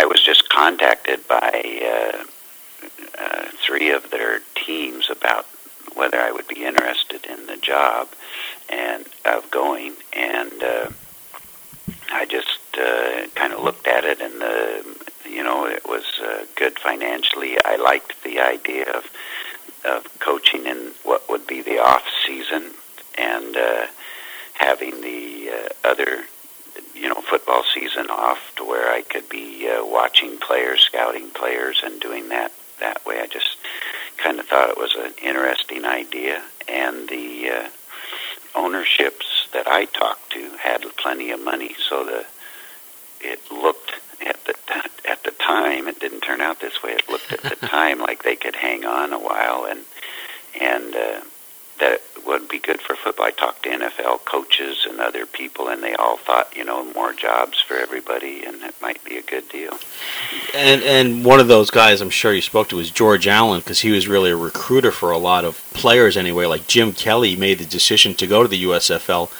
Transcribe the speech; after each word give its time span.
I 0.00 0.06
was 0.06 0.22
just 0.22 0.48
contacted 0.48 1.28
by 1.28 1.62
uh, 1.84 2.24
uh, 3.18 3.44
three 3.62 3.90
of 3.90 4.10
their 4.10 4.40
teams 4.54 5.10
about 5.10 5.44
whether 5.94 6.18
I 6.18 6.32
would 6.32 6.48
be 6.48 6.64
interested 6.64 7.26
in 7.26 7.46
the 7.46 7.58
job 7.58 8.08
and 8.70 9.04
of 9.26 9.50
going, 9.50 9.96
and 10.14 10.62
uh, 10.62 10.88
I 12.10 12.24
just 12.24 12.60
uh, 12.78 13.26
kind 13.34 13.52
of 13.52 13.62
looked 13.62 13.86
at 13.86 14.04
it, 14.04 14.22
and 14.22 14.40
the 14.40 14.84
you 15.28 15.42
know 15.42 15.66
it 15.66 15.86
was 15.86 16.04
uh, 16.24 16.46
good 16.56 16.78
financially. 16.78 17.58
I 17.62 17.76
liked 17.76 18.24
the 18.24 18.40
idea 18.40 18.90
of 18.90 19.04
of 19.84 20.18
coaching 20.18 20.64
in 20.64 20.92
what 21.02 21.28
would 21.28 21.46
be 21.46 21.60
the 21.60 21.78
off 21.78 22.04
season 22.26 22.70
and 23.18 23.54
uh, 23.54 23.86
having 24.54 25.02
the 25.02 25.50
uh, 25.50 25.68
other 25.84 26.24
you 27.00 27.08
know 27.08 27.20
football 27.22 27.64
season 27.74 28.10
off 28.10 28.38
to 28.56 28.64
where 28.64 28.92
I 28.92 29.02
could 29.02 29.28
be 29.28 29.68
uh, 29.68 29.84
watching 29.84 30.38
players, 30.38 30.80
scouting 30.82 31.30
players, 31.30 31.80
and 31.84 32.00
doing 32.00 32.28
that 32.28 32.52
that 32.78 33.04
way. 33.06 33.20
I 33.20 33.26
just 33.26 33.56
kind 34.18 34.38
of 34.38 34.46
thought 34.46 34.70
it 34.70 34.78
was 34.78 34.94
an 34.94 35.14
interesting 35.22 35.84
idea, 35.84 36.42
and 36.68 37.08
the 37.08 37.50
uh, 37.50 37.68
ownerships 38.54 39.48
that 39.52 39.66
I 39.66 39.86
talked 39.86 40.30
to 40.32 40.50
had 40.58 40.84
plenty 40.96 41.30
of 41.30 41.42
money, 41.42 41.74
so 41.88 42.04
the 42.04 42.26
it 43.20 43.40
looked 43.50 43.92
at 44.24 44.44
the 44.44 44.54
at 45.08 45.24
the 45.24 45.32
time 45.32 45.88
it 45.88 46.00
didn't 46.00 46.20
turn 46.20 46.40
out 46.40 46.60
this 46.60 46.82
way. 46.82 46.92
It 46.92 47.08
looked 47.08 47.32
at 47.32 47.42
the 47.42 47.66
time 47.66 47.98
like 47.98 48.22
they 48.22 48.36
could 48.36 48.56
hang 48.56 48.84
on 48.84 49.12
a 49.12 49.18
while 49.18 49.64
and 49.64 49.80
and 50.60 50.94
uh, 50.94 51.20
that 51.80 52.02
would 52.26 52.48
be 52.48 52.58
good 52.58 52.80
for 52.80 52.94
football. 52.94 53.26
I 53.26 53.30
talked 53.32 53.64
to 53.64 53.70
NFL 53.70 54.24
coaches 54.24 54.86
and 54.88 55.00
other 55.00 55.26
people, 55.26 55.68
and 55.68 55.82
they 55.82 55.94
all 55.94 56.16
thought, 56.16 56.56
you 56.56 56.64
know, 56.64 56.84
more 56.92 57.12
jobs 57.12 57.60
for 57.60 57.76
everybody, 57.76 58.44
and 58.44 58.62
it 58.62 58.74
might 58.80 59.02
be 59.04 59.16
a 59.16 59.22
good 59.22 59.48
deal. 59.48 59.78
And 60.54 60.82
and 60.82 61.24
one 61.24 61.40
of 61.40 61.48
those 61.48 61.70
guys 61.70 62.00
I'm 62.00 62.10
sure 62.10 62.32
you 62.32 62.42
spoke 62.42 62.68
to 62.68 62.76
was 62.76 62.90
George 62.90 63.26
Allen 63.26 63.60
because 63.60 63.80
he 63.80 63.90
was 63.90 64.08
really 64.08 64.30
a 64.30 64.36
recruiter 64.36 64.92
for 64.92 65.10
a 65.10 65.18
lot 65.18 65.44
of 65.44 65.62
players 65.74 66.16
anyway. 66.16 66.46
Like 66.46 66.66
Jim 66.66 66.92
Kelly 66.92 67.36
made 67.36 67.58
the 67.58 67.66
decision 67.66 68.14
to 68.14 68.26
go 68.26 68.42
to 68.42 68.48
the 68.48 68.64
USFL 68.64 69.30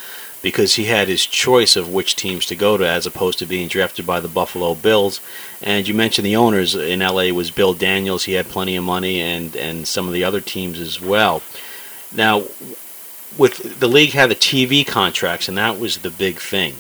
because 0.43 0.77
he 0.77 0.87
had 0.87 1.07
his 1.07 1.27
choice 1.27 1.77
of 1.77 1.93
which 1.93 2.17
teams 2.17 2.47
to 2.47 2.57
go 2.57 2.77
to 2.79 2.87
as 2.87 3.07
opposed 3.07 3.39
to 3.39 3.47
being 3.47 3.69
drafted 3.69 4.07
by 4.07 4.21
the 4.21 4.29
Buffalo 4.29 4.75
Bills. 4.75 5.21
And 5.61 5.87
you 5.87 5.93
mentioned 5.93 6.27
the 6.27 6.37
owners 6.37 6.75
in 6.75 7.01
LA 7.01 7.29
was 7.29 7.51
Bill 7.51 7.75
Daniels, 7.75 8.25
he 8.25 8.33
had 8.33 8.47
plenty 8.47 8.77
of 8.77 8.85
money 8.85 9.21
and 9.21 9.55
and 9.55 9.87
some 9.87 10.07
of 10.07 10.15
the 10.15 10.25
other 10.25 10.41
teams 10.41 10.81
as 10.81 11.01
well. 11.01 11.43
Now, 12.13 12.45
with 13.39 13.81
the 13.81 13.89
league 13.89 14.11
had 14.11 14.31
the 14.31 14.35
TV 14.35 14.87
contracts, 14.87 15.49
and 15.49 15.57
that 15.59 15.79
was 15.79 15.99
the 15.99 16.11
big 16.11 16.41
thing. 16.41 16.77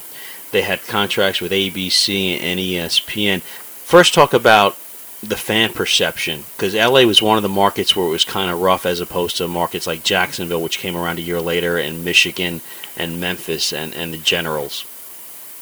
They 0.51 0.63
had 0.63 0.83
contracts 0.87 1.41
with 1.41 1.53
ABC 1.53 2.41
and 2.41 2.59
ESPN. 2.59 3.41
First, 3.43 4.15
talk 4.15 4.35
about 4.35 4.77
the 5.23 5.37
fan 5.37 5.73
perception, 5.73 6.45
because 6.57 6.75
LA 6.75 7.03
was 7.03 7.23
one 7.23 7.37
of 7.37 7.43
the 7.43 7.49
markets 7.49 7.95
where 7.95 8.07
it 8.07 8.11
was 8.11 8.25
kind 8.25 8.51
of 8.51 8.61
rough, 8.61 8.87
as 8.87 9.01
opposed 9.01 9.37
to 9.37 9.47
markets 9.47 9.87
like 9.87 10.03
Jacksonville, 10.03 10.63
which 10.63 10.79
came 10.79 10.97
around 10.97 11.19
a 11.19 11.23
year 11.23 11.41
later, 11.41 11.79
and 11.79 12.05
Michigan 12.05 12.63
and 12.97 13.21
Memphis 13.21 13.73
and, 13.73 13.95
and 13.95 14.13
the 14.13 14.19
Generals. 14.19 14.85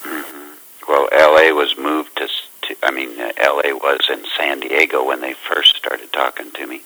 Mm-hmm. 0.03 0.91
Well, 0.91 1.09
LA 1.13 1.53
was 1.55 1.77
moved 1.77 2.17
to, 2.17 2.29
to 2.63 2.77
I 2.83 2.91
mean, 2.93 3.17
LA 3.19 3.75
was 3.75 4.09
in 4.09 4.25
San 4.39 4.61
Diego 4.61 5.05
when 5.05 5.21
they 5.21 5.35
first 5.35 5.77
started 5.77 6.13
talking 6.13 6.51
to 6.53 6.67
me 6.67 6.83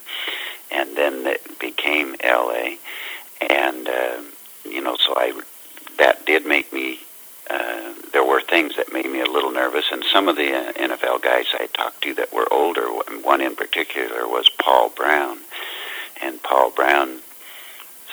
and 0.73 0.97
then 0.97 1.25
it 1.27 1.59
became 1.59 2.15
L.A. 2.21 2.77
And 3.49 3.87
uh, 3.87 4.21
you 4.65 4.81
know, 4.81 4.97
so 4.97 5.13
I 5.15 5.39
that 5.97 6.25
did 6.25 6.45
make 6.45 6.73
me. 6.73 6.99
Uh, 7.49 7.93
there 8.13 8.23
were 8.23 8.41
things 8.41 8.75
that 8.77 8.93
made 8.93 9.05
me 9.05 9.19
a 9.19 9.29
little 9.29 9.51
nervous, 9.51 9.85
and 9.91 10.03
some 10.05 10.29
of 10.29 10.37
the 10.37 10.53
uh, 10.53 10.71
NFL 10.73 11.21
guys 11.21 11.45
I 11.53 11.67
talked 11.67 12.01
to 12.03 12.13
that 12.15 12.33
were 12.33 12.51
older. 12.51 12.83
One 12.83 13.41
in 13.41 13.55
particular 13.55 14.27
was 14.27 14.49
Paul 14.49 14.89
Brown, 14.89 15.39
and 16.21 16.41
Paul 16.41 16.71
Brown 16.71 17.19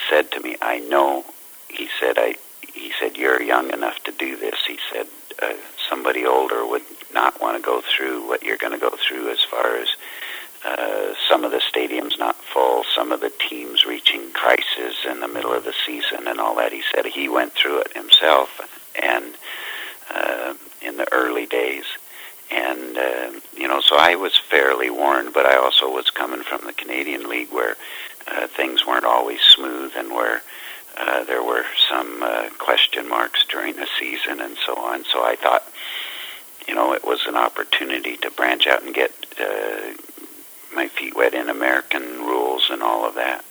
said 0.08 0.30
to 0.32 0.40
me, 0.40 0.56
"I 0.60 0.80
know." 0.80 1.24
He 1.68 1.88
said, 1.98 2.18
"I." 2.18 2.34
He 2.74 2.92
said, 2.98 3.16
"You're 3.16 3.42
young 3.42 3.72
enough 3.72 4.02
to 4.04 4.12
do 4.12 4.36
this." 4.36 4.56
He 4.66 4.78
said, 4.92 5.06
uh, 5.40 5.54
"Somebody 5.88 6.26
older 6.26 6.66
would 6.66 6.84
not 7.14 7.40
want 7.40 7.56
to 7.56 7.62
go 7.62 7.80
through 7.80 8.26
what 8.26 8.42
you're 8.42 8.56
going 8.56 8.72
to 8.72 8.78
go 8.78 8.96
through 9.08 9.30
as 9.30 9.42
far 9.44 9.76
as." 9.76 9.88
Some 11.30 11.44
of 11.44 11.52
the 11.52 11.58
stadiums 11.60 12.18
not 12.18 12.36
full, 12.36 12.84
some 12.94 13.12
of 13.12 13.20
the 13.20 13.32
teams 13.48 13.84
reaching 13.86 14.30
crisis 14.32 14.96
in 15.08 15.20
the 15.20 15.28
middle 15.28 15.52
of 15.52 15.64
the 15.64 15.74
season, 15.86 16.26
and 16.26 16.40
all 16.40 16.56
that. 16.56 16.72
He 16.72 16.82
said 16.92 17.06
he 17.06 17.28
went 17.28 17.52
through 17.52 17.80
it 17.80 17.92
himself, 17.94 18.60
and 19.00 19.34
uh, 20.14 20.54
in 20.82 20.96
the 20.96 21.10
early 21.12 21.46
days, 21.46 21.84
and 22.50 22.98
uh, 22.98 23.30
you 23.56 23.68
know, 23.68 23.80
so 23.80 23.96
I 23.96 24.16
was 24.16 24.36
fairly 24.36 24.90
warned. 24.90 25.32
But 25.32 25.46
I 25.46 25.56
also 25.56 25.88
was 25.88 26.10
coming 26.10 26.42
from 26.42 26.66
the 26.66 26.72
Canadian 26.72 27.28
League, 27.28 27.52
where 27.52 27.76
uh, 28.26 28.46
things 28.48 28.86
weren't 28.86 29.04
always 29.04 29.40
smooth, 29.40 29.92
and 29.96 30.10
where 30.10 30.42
uh, 30.98 31.24
there 31.24 31.42
were 31.42 31.64
some 31.88 32.22
uh, 32.22 32.50
question 32.58 33.08
marks 33.08 33.44
during 33.46 33.76
the 33.76 33.88
season, 33.98 34.40
and 34.40 34.56
so 34.66 34.74
on. 34.76 35.04
So 35.04 35.22
I 35.22 35.36
thought, 35.36 35.64
you 36.66 36.74
know, 36.74 36.92
it 36.92 37.04
was 37.04 37.26
an 37.26 37.36
opportunity 37.36 38.16
to 38.18 38.30
branch 38.30 38.66
out 38.66 38.82
and 38.82 38.94
get. 38.94 39.12
Uh, 39.40 39.94
my 40.74 40.88
feet 40.88 41.16
wet 41.16 41.34
in 41.34 41.48
American 41.48 42.02
rules 42.02 42.68
and 42.70 42.82
all 42.82 43.04
of 43.04 43.14
that. 43.14 43.44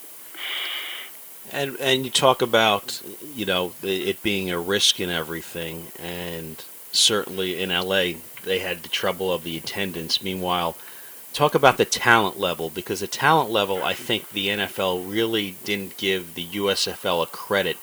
And 1.52 1.78
and 1.80 2.06
you 2.06 2.12
talk 2.12 2.42
about 2.42 3.02
you 3.36 3.46
know 3.46 3.74
it 3.82 4.22
being 4.22 4.52
a 4.52 4.60
risk 4.60 5.00
and 5.00 5.12
everything, 5.12 5.88
and 5.98 6.64
certainly 6.92 7.62
in 7.62 7.70
LA 7.70 8.14
they 8.44 8.60
had 8.60 8.84
the 8.84 8.90
trouble 8.90 9.32
of 9.32 9.44
the 9.44 9.58
attendance. 9.58 10.22
Meanwhile, 10.22 10.78
talk 11.34 11.56
about 11.56 11.78
the 11.78 11.86
talent 11.86 12.40
level 12.40 12.70
because 12.70 13.00
the 13.00 13.08
talent 13.08 13.50
level 13.50 13.84
I 13.84 13.94
think 13.94 14.30
the 14.30 14.48
NFL 14.50 15.10
really 15.10 15.56
didn't 15.64 15.98
give 15.98 16.36
the 16.36 16.46
USFL 16.46 17.24
a 17.24 17.28
credit. 17.28 17.78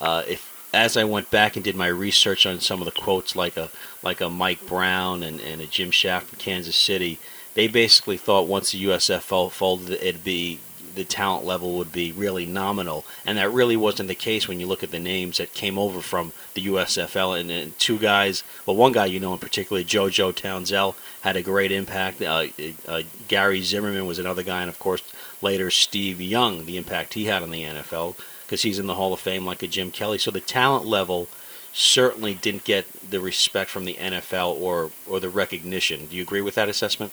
Uh, 0.00 0.24
if 0.26 0.52
as 0.74 0.96
I 0.96 1.04
went 1.04 1.30
back 1.30 1.56
and 1.56 1.64
did 1.64 1.76
my 1.76 1.86
research 1.86 2.46
on 2.46 2.60
some 2.60 2.80
of 2.80 2.86
the 2.86 3.00
quotes, 3.00 3.36
like 3.36 3.56
a 3.56 3.70
like 4.02 4.20
a 4.20 4.30
Mike 4.30 4.66
Brown 4.66 5.22
and, 5.22 5.40
and 5.40 5.60
a 5.60 5.66
Jim 5.66 5.90
Schaaf 5.90 6.22
from 6.22 6.38
Kansas 6.38 6.76
City, 6.76 7.18
they 7.54 7.68
basically 7.68 8.16
thought 8.16 8.46
once 8.46 8.72
the 8.72 8.84
USFL 8.84 9.50
folded, 9.50 9.90
it'd 10.02 10.24
be 10.24 10.60
the 10.94 11.04
talent 11.04 11.44
level 11.44 11.78
would 11.78 11.90
be 11.90 12.12
really 12.12 12.44
nominal, 12.44 13.04
and 13.24 13.38
that 13.38 13.50
really 13.50 13.76
wasn't 13.76 14.08
the 14.08 14.14
case 14.14 14.46
when 14.46 14.60
you 14.60 14.66
look 14.66 14.82
at 14.82 14.90
the 14.90 14.98
names 14.98 15.38
that 15.38 15.54
came 15.54 15.78
over 15.78 16.02
from 16.02 16.32
the 16.54 16.66
USFL. 16.66 17.40
And, 17.40 17.50
and 17.50 17.78
two 17.78 17.98
guys, 17.98 18.44
well, 18.66 18.76
one 18.76 18.92
guy 18.92 19.06
you 19.06 19.18
know 19.18 19.32
in 19.32 19.38
particular, 19.38 19.82
JoJo 19.82 20.34
Townsell, 20.34 20.94
had 21.22 21.36
a 21.36 21.42
great 21.42 21.72
impact. 21.72 22.20
Uh, 22.20 22.46
uh, 22.86 23.02
Gary 23.28 23.62
Zimmerman 23.62 24.06
was 24.06 24.18
another 24.18 24.42
guy, 24.42 24.60
and 24.60 24.68
of 24.68 24.78
course 24.78 25.02
later 25.40 25.70
Steve 25.70 26.20
Young, 26.20 26.66
the 26.66 26.76
impact 26.76 27.14
he 27.14 27.24
had 27.24 27.42
on 27.42 27.50
the 27.50 27.64
NFL 27.64 28.16
because 28.52 28.62
he's 28.62 28.78
in 28.78 28.86
the 28.86 28.96
Hall 28.96 29.14
of 29.14 29.20
Fame 29.20 29.46
like 29.46 29.62
a 29.62 29.66
Jim 29.66 29.90
Kelly. 29.90 30.18
So 30.18 30.30
the 30.30 30.40
talent 30.40 30.84
level 30.84 31.28
certainly 31.72 32.34
didn't 32.34 32.64
get 32.64 33.10
the 33.10 33.18
respect 33.18 33.70
from 33.70 33.86
the 33.86 33.94
NFL 33.94 34.60
or 34.60 34.90
or 35.08 35.20
the 35.20 35.30
recognition. 35.30 36.06
Do 36.06 36.16
you 36.16 36.22
agree 36.22 36.42
with 36.42 36.54
that 36.56 36.68
assessment? 36.68 37.12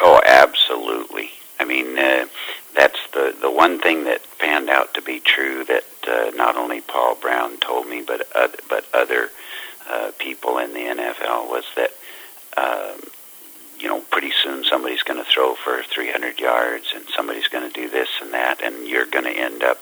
Oh, 0.00 0.20
absolutely. 0.24 1.30
I 1.58 1.64
mean, 1.64 1.98
uh, 1.98 2.26
that's 2.74 2.98
the 3.12 3.34
the 3.40 3.50
one 3.50 3.80
thing 3.80 4.04
that 4.04 4.22
panned 4.38 4.68
out 4.68 4.94
to 4.94 5.02
be 5.02 5.20
true 5.20 5.64
that 5.64 5.84
uh, 6.06 6.30
not 6.34 6.56
only 6.56 6.80
Paul 6.80 7.14
Brown 7.14 7.58
told 7.58 7.88
me, 7.88 8.02
but 8.06 8.26
uh, 8.34 8.48
but 8.68 8.86
other 8.92 9.30
uh, 9.88 10.10
people 10.18 10.58
in 10.58 10.72
the 10.74 10.80
NFL 10.80 11.48
was 11.48 11.64
that 11.76 11.90
um, 12.56 13.00
you 13.78 13.88
know 13.88 14.00
pretty 14.10 14.32
soon 14.42 14.64
somebody's 14.64 15.02
going 15.02 15.22
to 15.22 15.30
throw 15.30 15.54
for 15.54 15.82
300 15.82 16.40
yards 16.40 16.92
and 16.94 17.04
somebody's 17.14 17.48
going 17.48 17.70
to 17.70 17.80
do 17.80 17.88
this 17.88 18.08
and 18.20 18.32
that, 18.32 18.60
and 18.62 18.86
you're 18.88 19.06
going 19.06 19.24
to 19.24 19.30
end 19.38 19.62
up 19.62 19.78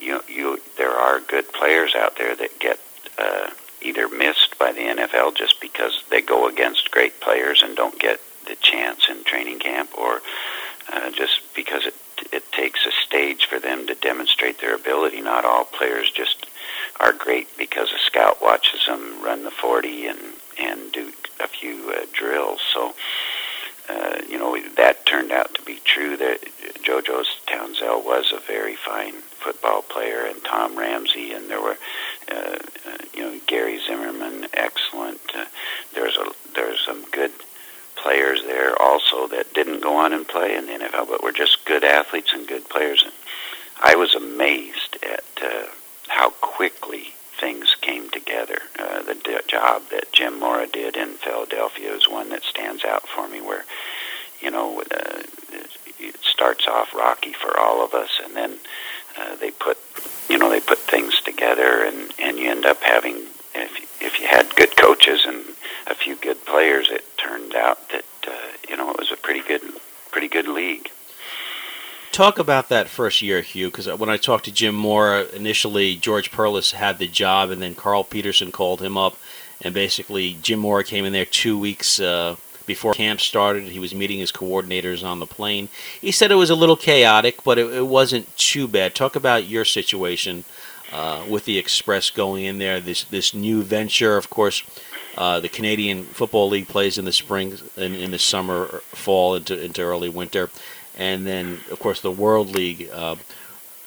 you 0.00 0.20
you 0.28 0.60
there 0.76 0.92
are 0.92 1.20
good 1.20 1.52
players 1.52 1.94
out 1.94 2.16
there 2.16 2.34
that 2.36 2.58
get. 2.58 2.78
Uh, 3.18 3.50
either 3.84 4.08
missed 4.08 4.56
by 4.58 4.72
the 4.72 4.80
NFL 4.80 5.34
just 5.34 5.60
because 5.60 6.04
they 6.08 6.20
go 6.20 6.46
against 6.46 6.92
great 6.92 7.20
players 7.20 7.62
and 7.62 7.74
don't 7.74 7.98
get 7.98 8.20
training 9.42 9.58
camp, 9.58 9.90
or 9.96 10.20
uh, 10.92 11.10
just 11.10 11.40
because 11.54 11.86
it 11.86 11.94
it 12.32 12.50
takes 12.52 12.86
a 12.86 12.92
stage 13.04 13.46
for 13.46 13.58
them 13.58 13.86
to 13.86 13.94
demonstrate 13.96 14.60
their 14.60 14.74
ability. 14.74 15.20
Not 15.20 15.44
all 15.44 15.64
players 15.64 16.10
just 16.10 16.46
are 17.00 17.12
great 17.12 17.48
because 17.58 17.92
a 17.92 17.98
scout 17.98 18.40
watches 18.40 18.86
them 18.86 19.22
run 19.22 19.44
the 19.44 19.50
40 19.50 20.06
and 20.06 20.20
and 20.58 20.92
do 20.92 21.12
a 21.40 21.48
few 21.48 21.90
uh, 21.90 22.06
drills. 22.12 22.60
So 22.72 22.94
uh, 23.88 24.18
you 24.28 24.38
know 24.38 24.56
that 24.76 25.04
turned 25.06 25.32
out 25.32 25.54
to 25.54 25.62
be 25.62 25.80
true. 25.84 26.16
That 26.16 26.40
JoJo 26.84 27.24
Townsell 27.46 28.04
was 28.04 28.32
a 28.32 28.40
very 28.40 28.76
fine 28.76 29.14
football 29.14 29.82
player, 29.82 30.24
and 30.26 30.42
Tom 30.44 30.78
Ramsey, 30.78 31.32
and 31.32 31.50
there 31.50 31.60
were 31.60 31.78
uh, 32.30 32.58
uh, 32.86 32.98
you 33.12 33.22
know 33.22 33.40
Gary 33.46 33.80
Zimmerman, 33.84 34.46
excellent. 34.54 35.20
Uh, 35.34 35.46
there's 35.94 36.16
a 36.16 36.30
there's 36.54 36.80
some 36.86 37.04
good 37.10 37.32
players 38.02 38.42
there 38.42 38.80
also 38.80 39.28
that 39.28 39.54
didn't 39.54 39.80
go 39.80 39.96
on 39.96 40.12
and 40.12 40.26
play 40.26 40.56
in 40.56 40.66
the 40.66 40.72
NFL, 40.72 41.08
but 41.08 41.22
were 41.22 41.32
just 41.32 41.64
good 41.64 41.84
athletes 41.84 42.32
and 42.34 42.46
good 42.46 42.68
players. 42.68 43.02
And 43.02 43.12
I 43.80 43.94
was 43.94 44.14
amazed 44.14 44.98
at 45.02 45.24
uh, 45.42 45.66
how 46.08 46.30
quickly 46.30 47.14
things 47.40 47.76
came 47.80 48.10
together. 48.10 48.58
Uh, 48.78 49.02
the 49.02 49.14
d- 49.14 49.38
job 49.48 49.82
that 49.90 50.12
Jim 50.12 50.38
Mora 50.38 50.66
did 50.66 50.96
in 50.96 51.14
Philadelphia 51.14 51.94
is 51.94 52.08
one 52.08 52.30
that 52.30 52.42
stands 52.42 52.84
out 52.84 53.08
for 53.08 53.28
me 53.28 53.40
where, 53.40 53.64
you 54.40 54.50
know, 54.50 54.80
uh, 54.80 55.22
it 55.98 56.16
starts 56.22 56.66
off 56.66 56.94
rocky 56.94 57.32
for 57.32 57.58
all 57.58 57.84
of 57.84 57.94
us, 57.94 58.20
and 58.24 58.34
then 58.34 58.58
uh, 59.16 59.36
they 59.36 59.50
put, 59.50 59.78
you 60.28 60.38
know, 60.38 60.50
they 60.50 60.60
put 60.60 60.78
things 60.78 61.20
together, 61.20 61.84
and 61.84 62.12
and 62.18 62.38
you 62.38 62.50
end 62.50 62.64
up 62.64 62.82
having 62.82 63.26
if 63.54 64.02
if 64.02 64.18
you 64.20 64.26
had 64.26 64.54
good 64.56 64.76
coaches 64.76 65.24
and 65.26 65.44
a 65.86 65.94
few 65.94 66.16
good 66.16 66.44
players, 66.44 66.88
it 66.90 67.04
out 67.54 67.88
that 67.90 68.04
uh, 68.26 68.32
you 68.68 68.76
know 68.76 68.90
it 68.90 68.98
was 68.98 69.12
a 69.12 69.16
pretty 69.16 69.40
good 69.40 69.62
pretty 70.10 70.28
good 70.28 70.48
league. 70.48 70.90
Talk 72.12 72.38
about 72.38 72.68
that 72.68 72.88
first 72.88 73.22
year, 73.22 73.40
Hugh, 73.40 73.68
because 73.68 73.88
when 73.88 74.10
I 74.10 74.18
talked 74.18 74.44
to 74.44 74.52
Jim 74.52 74.74
Mora, 74.74 75.24
initially 75.32 75.96
George 75.96 76.30
Perles 76.30 76.72
had 76.72 76.98
the 76.98 77.08
job, 77.08 77.48
and 77.48 77.62
then 77.62 77.74
Carl 77.74 78.04
Peterson 78.04 78.52
called 78.52 78.82
him 78.82 78.98
up, 78.98 79.16
and 79.62 79.72
basically 79.72 80.34
Jim 80.42 80.58
Mora 80.58 80.84
came 80.84 81.06
in 81.06 81.14
there 81.14 81.24
two 81.24 81.58
weeks 81.58 81.98
uh, 81.98 82.36
before 82.66 82.92
camp 82.92 83.22
started. 83.22 83.64
He 83.64 83.78
was 83.78 83.94
meeting 83.94 84.18
his 84.18 84.30
coordinators 84.30 85.02
on 85.02 85.20
the 85.20 85.26
plane. 85.26 85.70
He 86.02 86.12
said 86.12 86.30
it 86.30 86.34
was 86.34 86.50
a 86.50 86.54
little 86.54 86.76
chaotic, 86.76 87.42
but 87.44 87.58
it, 87.58 87.72
it 87.72 87.86
wasn't 87.86 88.36
too 88.36 88.68
bad. 88.68 88.94
Talk 88.94 89.16
about 89.16 89.46
your 89.46 89.64
situation 89.64 90.44
uh, 90.92 91.24
with 91.26 91.46
the 91.46 91.56
Express 91.56 92.10
going 92.10 92.44
in 92.44 92.58
there, 92.58 92.78
this 92.78 93.04
this 93.04 93.32
new 93.32 93.62
venture, 93.62 94.18
of 94.18 94.28
course. 94.28 94.62
Uh, 95.16 95.40
the 95.40 95.48
Canadian 95.48 96.04
Football 96.04 96.48
League 96.48 96.68
plays 96.68 96.96
in 96.98 97.04
the 97.04 97.12
spring, 97.12 97.58
in, 97.76 97.94
in 97.94 98.10
the 98.10 98.18
summer, 98.18 98.66
fall, 98.92 99.34
into 99.34 99.62
into 99.62 99.82
early 99.82 100.08
winter 100.08 100.50
and 100.96 101.26
then 101.26 101.60
of 101.70 101.78
course 101.80 102.00
the 102.00 102.10
World 102.10 102.50
League. 102.50 102.88
Uh, 102.92 103.16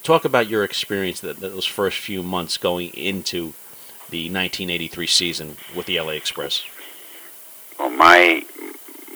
talk 0.03 0.25
about 0.25 0.47
your 0.47 0.63
experience 0.63 1.19
that, 1.21 1.39
that, 1.39 1.49
those 1.49 1.65
first 1.65 1.97
few 1.97 2.23
months 2.23 2.57
going 2.57 2.89
into 2.89 3.53
the 4.09 4.29
1983 4.29 5.07
season 5.07 5.57
with 5.75 5.85
the 5.87 5.99
LA 5.99 6.11
Express. 6.11 6.63
Well, 7.79 7.89
my 7.89 8.45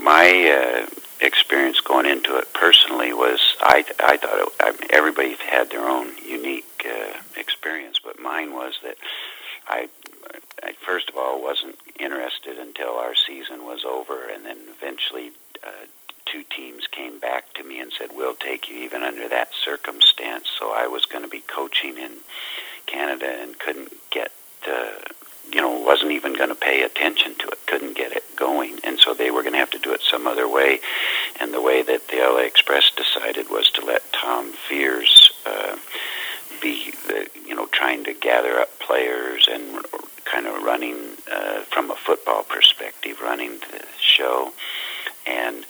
my 0.02 0.50
uh, 0.50 0.90
experience 1.22 1.80
going 1.82 2.06
into 2.06 2.38
it 2.38 2.54
personally 2.54 3.14
was 3.14 3.40
I 3.62 3.86
I 4.00 4.18
thought 4.18 4.40
it, 4.40 4.50
I 4.60 4.88
everybody 4.90 5.36
had 5.36 5.70
their 5.70 5.88
own 5.88 6.12
unique 6.26 6.86
uh, 6.86 7.20
experience, 7.38 8.00
but 8.04 8.20
mine 8.20 8.54
was 8.54 8.80
that 8.84 8.98
I 9.68 9.90
I 10.64 10.74
first 10.86 11.10
of 11.10 11.18
all 11.18 11.42
wasn't 11.42 11.78
interested 12.00 12.58
until 12.58 12.94
our 12.94 13.16
season 13.16 13.66
was 13.66 13.84
over, 13.86 14.28
and 14.30 14.46
then 14.46 14.58
eventually 14.70 15.32
uh, 15.66 15.86
two 16.26 16.44
teams 16.56 16.88
came 16.88 17.20
back 17.20 17.54
to 17.54 17.64
me 17.64 17.80
and 17.80 17.92
said, 17.92 18.10
"We'll 18.14 18.36
take 18.36 18.70
you 18.70 18.78
even 18.78 19.04
under 19.04 19.28
that 19.30 19.50
circumstance." 19.54 20.50
So 20.60 20.72
I 20.74 20.88
was 20.88 21.06
going 21.06 21.24
to 21.24 21.30
be 21.30 21.42
coaching 21.42 21.98
in 21.98 22.12
Canada 22.86 23.28
and 23.42 23.58
couldn't 23.60 23.94
get, 24.10 24.32
uh, 24.68 25.02
you 25.52 25.62
know, 25.62 25.72
wasn't 25.80 26.12
even 26.12 26.34
going 26.34 26.50
to 26.50 26.56
pay 26.56 26.84
attention 26.84 27.36
to 27.36 27.48
it, 27.48 27.60
couldn't 27.68 27.96
get 27.96 28.12
it 28.12 28.24
going, 28.36 28.80
and 28.84 29.00
so 29.00 29.14
they 29.14 29.32
were 29.32 29.42
going 29.42 29.54
to 29.54 29.60
have 29.60 29.72
to 29.72 29.80
do 29.80 29.94
it 29.94 30.02
some 30.02 30.28
other 30.28 30.48
way. 30.48 30.80
And 31.40 31.54
the 31.54 31.62
way 31.62 31.82
that 31.82 32.08
the 32.08 32.18
LA 32.18 32.42
Express 32.42 32.92
decided 32.96 33.50
was 33.50 33.70
to 33.72 33.86
let 33.86 34.02
Tom 34.14 34.52
Fears 34.54 35.32
uh, 35.46 35.78
be, 36.62 36.92
the, 37.08 37.30
you 37.46 37.56
know, 37.56 37.68
trying 37.68 38.04
to 38.06 38.14
gather 38.14 38.60
up 38.60 38.78
players 38.80 39.48
and 39.50 39.86
kind 40.26 40.46
of 40.46 40.64
running 40.64 41.09
uh, 41.32 41.62
from 41.64 41.92
a 41.92 41.96
football 41.96 42.44
perspective, 42.44 43.22
running 43.22 43.60
the 43.60 43.84
show, 44.02 44.52
and 45.26 45.66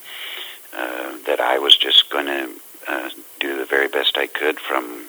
uh, 0.75 1.17
that 1.25 1.39
I 1.39 1.59
was 1.59 1.75
just 1.75 2.09
going 2.09 2.27
to 2.27 2.49
uh, 2.87 3.09
do 3.39 3.57
the 3.57 3.65
very 3.65 3.87
best 3.87 4.17
I 4.17 4.27
could 4.27 4.59
from 4.59 5.05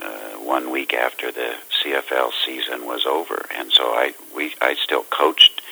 uh, 0.00 0.38
one 0.40 0.70
week 0.70 0.92
after 0.94 1.32
the 1.32 1.54
CFL 1.82 2.30
season 2.44 2.86
was 2.86 3.06
over, 3.06 3.46
and 3.56 3.72
so 3.72 3.84
I 3.84 4.14
we 4.34 4.54
I 4.60 4.74
still 4.74 5.04
coached. 5.04 5.62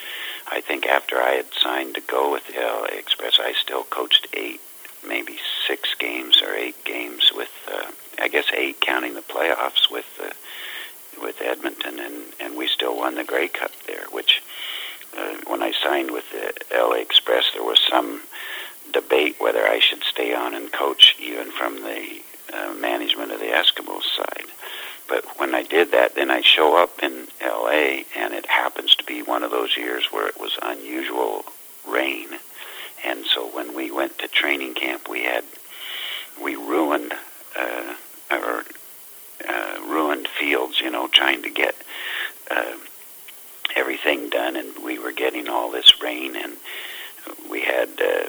I 0.51 0.61
think 0.61 0.87
after 0.87 1.17
I 1.17 1.33
had 1.33 1.47
signed 1.55 1.95
to 1.95 2.01
go 2.01 2.33
with 2.33 2.47
the 2.47 2.55
LA 2.61 2.99
Express, 2.99 3.39
I 3.41 3.53
still 3.53 3.85
coached 3.85 4.27
eight, 4.35 4.61
maybe 5.07 5.39
six 5.67 5.95
games 5.95 6.43
or 6.43 6.55
eight 6.55 6.85
games 6.85 7.31
with, 7.35 7.51
uh, 7.73 7.91
I 8.19 8.29
guess 8.29 8.45
eight 8.55 8.81
counting 8.81 9.15
the 9.15 9.23
playoffs 9.23 9.91
with 9.91 10.07
uh, 10.23 10.33
with 11.23 11.41
Edmonton, 11.41 11.99
and 12.01 12.25
and 12.41 12.57
we 12.57 12.69
still 12.69 12.97
won 12.97 13.15
the 13.15 13.25
Grey 13.25 13.49
Cup 13.49 13.71
when 15.47 15.63
I 15.63 15.73
signed 15.73 16.11
with 16.11 16.25
the 16.31 16.53
LA 16.77 16.97
Express, 16.97 17.45
there 17.53 17.65
was 17.65 17.81
some 17.89 18.23
debate 18.93 19.37
whether 19.39 19.67
I 19.67 19.79
should 19.79 20.03
stay 20.05 20.35
on 20.35 20.55
and 20.55 20.73
coach 20.73 21.17
even 21.19 21.51
from 21.51 21.77
the 21.77 22.21
uh, 22.53 22.75
management 22.75 23.33
of 23.33 23.41
the 23.41 23.47
Eskimos 23.47 24.05
side. 24.17 24.47
But 25.09 25.25
when 25.39 25.55
I 25.55 25.63
did 25.63 25.91
that, 25.93 26.15
then 26.15 26.31
I 26.31 26.41
show 26.43 26.77
up 26.77 27.03
in 27.03 27.27
LA, 27.41 28.05
and 28.17 28.33
it 28.35 28.47
happens 28.47 28.95
to 28.97 29.05
be 29.05 29.23
one 29.23 29.43
of 29.43 29.51
those 29.51 29.77
years 29.77 30.07
where 30.11 30.27
it 30.27 30.39
was 30.39 30.59
unusual 30.63 31.45
rain. 31.89 32.29
And 33.05 33.25
so 33.27 33.47
when 33.47 33.75
we 33.75 33.91
went 33.91 34.19
to 34.19 34.29
training 34.29 34.75
camp, 34.75 35.09
we 35.09 35.25
had 35.25 35.45
we 36.43 36.57
ruined 36.57 37.13
uh, 37.57 37.95
our 38.31 38.65
uh, 39.49 39.81
ruined 39.87 40.29
fields, 40.29 40.81
you 40.81 40.91
know, 40.91 41.09
trying 41.09 41.43
to 41.43 41.51
get 41.51 41.72
and 44.63 44.85
we 44.85 44.99
were 44.99 45.13
getting 45.13 45.49
all 45.49 45.71
this 45.71 46.01
rain, 46.01 46.37
and 46.37 46.57
we 47.51 47.63
had 47.63 47.89
uh, 48.01 48.29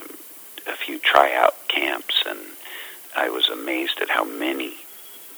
a 0.66 0.76
few 0.76 0.98
tryout 0.98 1.54
camps, 1.68 2.22
and 2.26 2.38
I 3.16 3.28
was 3.30 3.48
amazed 3.48 4.00
at 4.00 4.10
how 4.10 4.24
many 4.24 4.74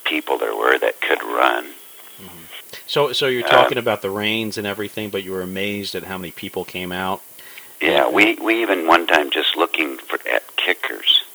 people 0.04 0.38
there 0.38 0.56
were 0.56 0.78
that 0.78 1.00
could 1.00 1.22
run. 1.22 1.64
Mm-hmm. 1.64 2.42
So, 2.86 3.12
so 3.12 3.26
you're 3.26 3.46
talking 3.46 3.78
uh, 3.78 3.80
about 3.80 4.02
the 4.02 4.10
rains 4.10 4.58
and 4.58 4.66
everything, 4.66 5.10
but 5.10 5.24
you 5.24 5.32
were 5.32 5.42
amazed 5.42 5.94
at 5.94 6.04
how 6.04 6.18
many 6.18 6.30
people 6.30 6.64
came 6.64 6.92
out. 6.92 7.22
Yeah, 7.80 8.08
we 8.08 8.36
we 8.36 8.62
even 8.62 8.86
one 8.86 9.06
time 9.06 9.30
just 9.30 9.54
looking 9.54 9.98
for 9.98 10.18
at 10.28 10.56
kickers 10.56 11.25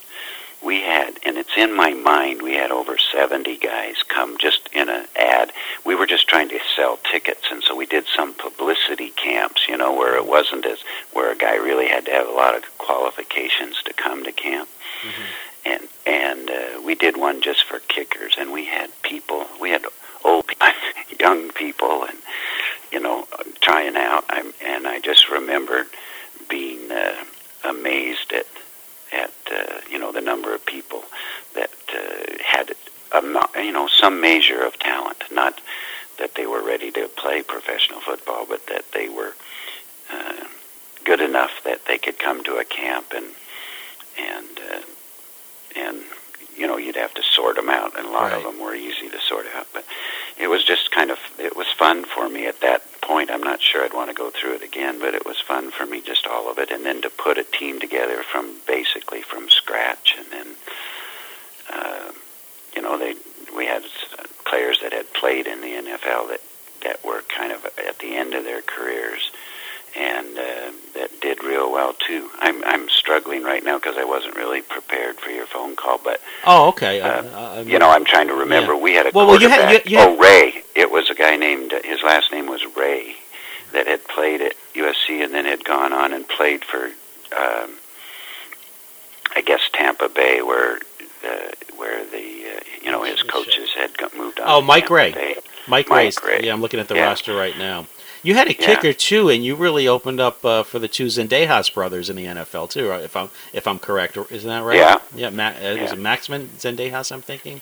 we 0.64 0.80
had, 0.80 1.18
and 1.24 1.36
it's 1.36 1.56
in 1.56 1.74
my 1.74 1.92
mind, 1.92 2.42
we 2.42 2.54
had 2.54 2.70
over 2.70 2.96
70 2.96 3.56
guys 3.58 4.02
come 4.08 4.36
just 4.38 4.68
in 4.72 4.88
an 4.88 5.06
ad. 5.16 5.52
We 5.84 5.94
were 5.94 6.06
just 6.06 6.28
trying 6.28 6.48
to 6.50 6.60
sell 6.76 6.98
tickets, 7.10 7.46
and 7.50 7.62
so 7.62 7.74
we 7.74 7.86
did 7.86 8.06
some 8.06 8.34
publicity 8.34 9.10
camps, 9.10 9.68
you 9.68 9.76
know, 9.76 9.92
where 9.92 10.16
it 10.16 10.26
wasn't 10.26 10.66
as, 10.66 10.78
where 11.12 11.32
a 11.32 11.36
guy 11.36 11.56
really 11.56 11.88
had 11.88 12.04
to 12.06 12.12
have 12.12 12.28
a 12.28 12.32
lot 12.32 12.56
of 12.56 12.78
qualifications 12.78 13.82
to 13.84 13.92
come 13.92 14.24
to 14.24 14.32
camp. 14.32 14.68
Mm-hmm. 15.02 15.22
And, 15.64 15.88
and 16.06 16.50
uh, 16.50 16.82
we 16.84 16.94
did 16.94 17.16
one 17.16 17.42
just 17.42 17.64
for 17.64 17.80
kickers, 17.80 18.34
and 18.38 18.52
we 18.52 18.66
had 18.66 18.90
people, 19.02 19.46
we 19.60 19.70
had 19.70 19.84
old, 20.24 20.50
young 21.20 21.50
people, 21.50 22.04
and, 22.04 22.18
you 22.92 23.00
know, 23.00 23.26
trying 23.60 23.96
out. 23.96 24.24
I'm, 24.28 24.52
and 24.64 24.86
I 24.86 25.00
just 25.00 25.28
remembered 25.28 25.86
being 26.48 26.90
uh, 26.90 27.24
amazed 27.64 28.32
at 28.32 28.46
at 29.12 29.32
uh, 29.52 29.80
you 29.90 29.98
know 29.98 30.12
the 30.12 30.20
number 30.32 30.54
of 30.54 30.64
people 30.64 31.02
that 31.54 31.70
uh, 31.94 32.42
had 32.42 32.70
a, 33.12 33.62
you 33.62 33.72
know 33.72 33.86
some 33.86 34.20
measure 34.20 34.62
of 34.62 34.78
talent. 34.78 35.22
Not 35.30 35.60
that 36.18 36.34
they 36.36 36.46
were 36.46 36.64
ready 36.64 36.90
to 36.92 37.08
play 37.22 37.42
professional 37.42 38.00
football, 38.00 38.46
but 38.48 38.66
that 38.68 38.84
they 38.92 39.08
were 39.10 39.34
uh, 40.10 40.44
good 41.04 41.20
enough 41.20 41.52
that 41.64 41.84
they 41.86 41.98
could 41.98 42.18
come 42.18 42.42
to 42.44 42.56
a 42.56 42.64
camp 42.64 43.12
and 43.14 43.26
and 44.18 44.58
uh, 44.72 44.82
and 45.76 45.96
you 46.56 46.66
know 46.66 46.78
you'd 46.78 46.96
have 46.96 47.14
to 47.14 47.22
sort 47.22 47.56
them 47.56 47.68
out, 47.68 47.98
and 47.98 48.06
a 48.06 48.10
lot 48.10 48.32
right. 48.32 48.38
of 48.38 48.42
them 48.44 48.58
were 48.58 48.74
easy 48.74 49.08
to 49.10 49.20
sort 49.20 49.46
out. 49.54 49.66
But 49.74 49.84
it 50.38 50.48
was 50.48 50.64
just 50.64 50.90
kind 50.90 51.10
of 51.10 51.18
it 51.38 51.54
was 51.54 51.66
fun 51.78 52.06
for 52.06 52.26
me 52.30 52.46
at 52.46 52.60
that 52.60 52.82
point. 53.12 53.30
I'm 53.30 53.42
not 53.42 53.60
sure 53.60 53.84
I'd 53.84 53.92
want 53.92 54.08
to 54.08 54.14
go 54.14 54.30
through 54.30 54.54
it 54.54 54.62
again, 54.62 54.98
but 54.98 55.14
it 55.14 55.26
was 55.26 55.38
fun 55.38 55.70
for 55.70 55.84
me, 55.84 56.00
just 56.00 56.26
all 56.26 56.50
of 56.50 56.58
it, 56.58 56.70
and 56.70 56.84
then 56.84 57.02
to 57.02 57.10
put 57.10 57.36
a 57.36 57.44
team 57.44 57.78
together 57.78 58.22
from 58.22 58.56
basically 58.66 59.20
from 59.20 59.50
scratch, 59.50 60.16
and 60.18 60.26
then 60.32 60.54
uh, 61.70 62.10
you 62.74 62.80
know 62.80 62.98
they 62.98 63.14
we 63.54 63.66
had 63.66 63.82
players 64.46 64.80
that 64.80 64.94
had 64.94 65.12
played 65.12 65.46
in 65.46 65.60
the 65.60 65.66
NFL 65.66 66.28
that 66.30 66.40
that 66.84 67.04
were 67.04 67.20
kind 67.28 67.52
of 67.52 67.66
at 67.86 67.98
the 67.98 68.16
end 68.16 68.32
of 68.32 68.44
their 68.44 68.62
careers 68.62 69.30
and 69.96 70.38
uh, 70.38 70.72
that 70.94 71.10
did 71.20 71.42
real 71.44 71.70
well 71.70 71.94
too. 71.94 72.30
I'm 72.38 72.62
I'm 72.64 72.88
struggling 72.88 73.42
right 73.42 73.62
now 73.64 73.78
because 73.78 73.96
I 73.96 74.04
wasn't 74.04 74.36
really 74.36 74.62
prepared 74.62 75.16
for 75.16 75.30
your 75.30 75.46
phone 75.46 75.76
call, 75.76 75.98
but 76.02 76.20
oh, 76.46 76.68
okay. 76.68 77.00
Uh, 77.00 77.22
uh, 77.22 77.64
you 77.66 77.78
know, 77.78 77.90
I'm 77.90 78.04
trying 78.04 78.28
to 78.28 78.34
remember. 78.34 78.74
Yeah. 78.74 78.80
We 78.80 78.94
had 78.94 79.06
a 79.06 79.10
well, 79.14 79.26
quarterback. 79.26 79.58
Well, 79.58 79.70
you 79.70 79.76
had, 79.78 79.84
you, 79.86 79.90
you 79.92 79.98
had... 79.98 80.08
Oh, 80.08 80.16
Ray. 80.18 80.62
It 80.74 80.90
was 80.90 81.10
a 81.10 81.14
guy 81.14 81.36
named 81.36 81.72
his 81.84 82.02
last 82.02 82.32
name 82.32 82.46
was 82.46 82.64
Ray 82.76 83.16
that 83.72 83.86
had 83.86 84.06
played 84.08 84.40
at 84.40 84.54
USC 84.74 85.22
and 85.22 85.34
then 85.34 85.44
had 85.44 85.64
gone 85.64 85.92
on 85.92 86.12
and 86.12 86.28
played 86.28 86.64
for, 86.64 86.86
um, 87.36 87.76
I 89.34 89.42
guess 89.44 89.60
Tampa 89.72 90.08
Bay, 90.08 90.42
where 90.42 90.78
uh, 91.24 91.50
where 91.76 92.04
the 92.06 92.16
uh, 92.16 92.60
you 92.82 92.90
know 92.90 93.04
his 93.04 93.22
coaches 93.22 93.70
had 93.76 93.96
got, 93.96 94.16
moved 94.16 94.40
on. 94.40 94.48
Oh, 94.48 94.60
Mike 94.60 94.90
Ray. 94.90 95.12
Bay. 95.12 95.36
Mike, 95.68 95.88
Mike 95.88 96.24
Ray. 96.24 96.40
Yeah, 96.42 96.52
I'm 96.52 96.60
looking 96.60 96.80
at 96.80 96.88
the 96.88 96.96
yeah. 96.96 97.04
roster 97.04 97.34
right 97.36 97.56
now. 97.56 97.86
You 98.22 98.34
had 98.34 98.48
a 98.48 98.54
kicker 98.54 98.92
too, 98.92 99.28
and 99.28 99.44
you 99.44 99.56
really 99.56 99.88
opened 99.88 100.20
up 100.20 100.44
uh, 100.44 100.62
for 100.62 100.78
the 100.78 100.88
two 100.88 101.06
Zendejas 101.06 101.72
brothers 101.74 102.08
in 102.08 102.16
the 102.16 102.26
NFL 102.26 102.70
too. 102.70 102.88
Right? 102.88 103.02
If 103.02 103.16
I'm 103.16 103.30
if 103.52 103.66
I'm 103.66 103.78
correct, 103.78 104.16
isn't 104.16 104.48
that 104.48 104.62
right? 104.62 104.76
Yeah. 104.76 104.98
Yeah. 105.14 105.30
Ma- 105.30 105.48
uh, 105.48 105.74
yeah. 105.74 105.82
Was 105.82 105.92
it 105.92 105.98
Maxman 105.98 106.46
Zendejas? 106.58 107.10
I'm 107.10 107.22
thinking. 107.22 107.60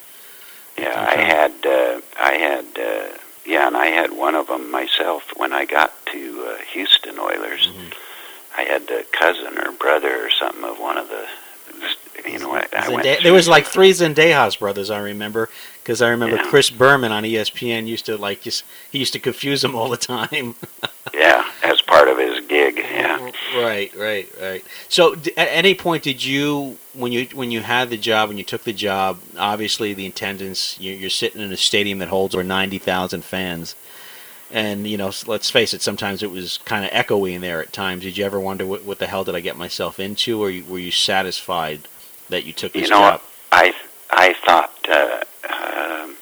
Yeah, 0.78 0.94
I 0.96 1.20
had 1.20 1.52
uh, 1.66 2.00
I 2.20 2.32
had 2.34 2.64
uh, 2.78 3.18
yeah, 3.46 3.66
and 3.66 3.76
I 3.76 3.86
had 3.86 4.12
one 4.12 4.34
of 4.34 4.46
them 4.48 4.70
myself 4.70 5.24
when 5.36 5.52
I 5.52 5.64
got 5.64 5.92
to 6.06 6.46
uh, 6.46 6.62
Houston 6.72 7.18
Oilers. 7.18 7.68
Mm-hmm. 7.68 8.58
I 8.58 8.62
had 8.62 8.86
the 8.86 9.04
cousin 9.12 9.58
or 9.58 9.72
brother 9.72 10.26
or 10.26 10.30
something 10.30 10.64
of 10.64 10.78
one 10.78 10.98
of 10.98 11.08
the. 11.08 11.26
You 12.32 12.38
know, 12.38 12.54
I, 12.54 12.60
I 12.72 12.86
Zendaya, 12.86 13.22
there 13.22 13.32
was 13.32 13.48
like 13.48 13.66
three 13.66 13.90
Zendejas 13.90 14.58
brothers. 14.58 14.90
I 14.90 14.98
remember 15.00 15.48
because 15.82 16.00
I 16.02 16.08
remember 16.10 16.36
Yeah. 16.36 16.48
Chris 16.50 16.70
Berman 16.70 17.12
on 17.12 17.24
ESPN 17.24 17.86
used 17.86 18.06
to 18.06 18.16
like 18.16 18.42
just 18.42 18.64
he 18.90 18.98
used 18.98 19.12
to 19.14 19.18
confuse 19.18 19.62
them 19.62 19.74
all 19.74 19.88
the 19.88 19.96
time. 19.96 20.54
yeah, 21.14 21.50
as 21.62 21.80
part 21.82 22.08
of 22.08 22.18
his 22.18 22.46
gig. 22.46 22.78
Yeah. 22.78 23.30
Right, 23.56 23.92
right, 23.96 24.28
right. 24.40 24.64
So, 24.88 25.16
d- 25.16 25.32
at 25.36 25.48
any 25.48 25.74
point 25.74 26.04
did 26.04 26.24
you, 26.24 26.78
when 26.94 27.10
you 27.12 27.26
when 27.34 27.50
you 27.50 27.60
had 27.60 27.90
the 27.90 27.96
job, 27.96 28.28
when 28.28 28.38
you 28.38 28.44
took 28.44 28.62
the 28.64 28.72
job, 28.72 29.18
obviously 29.36 29.92
the 29.94 30.06
attendance, 30.06 30.78
you- 30.78 30.92
you're 30.94 31.10
sitting 31.10 31.40
in 31.40 31.50
a 31.52 31.56
stadium 31.56 31.98
that 31.98 32.08
holds 32.08 32.34
over 32.34 32.44
ninety 32.44 32.78
thousand 32.78 33.24
fans, 33.24 33.74
and 34.52 34.86
you 34.86 34.96
know, 34.96 35.10
let's 35.26 35.50
face 35.50 35.74
it, 35.74 35.82
sometimes 35.82 36.22
it 36.22 36.30
was 36.30 36.58
kind 36.64 36.84
of 36.84 36.90
echoey 36.92 37.32
in 37.32 37.40
there 37.40 37.60
at 37.60 37.72
times. 37.72 38.02
Did 38.04 38.16
you 38.16 38.24
ever 38.24 38.38
wonder 38.38 38.64
what, 38.66 38.84
what 38.84 38.98
the 39.00 39.06
hell 39.08 39.24
did 39.24 39.34
I 39.34 39.40
get 39.40 39.56
myself 39.56 39.98
into, 39.98 40.40
or 40.40 40.50
you, 40.50 40.64
were 40.68 40.78
you 40.78 40.92
satisfied 40.92 41.80
that 42.30 42.44
you 42.44 42.52
took 42.52 42.72
this 42.72 42.84
You 42.84 42.90
know 42.90 43.00
job? 43.00 43.22
I 43.52 43.74
I 44.10 44.32
thought 44.44 44.72
uh, 44.88 45.24
um, 45.48 46.16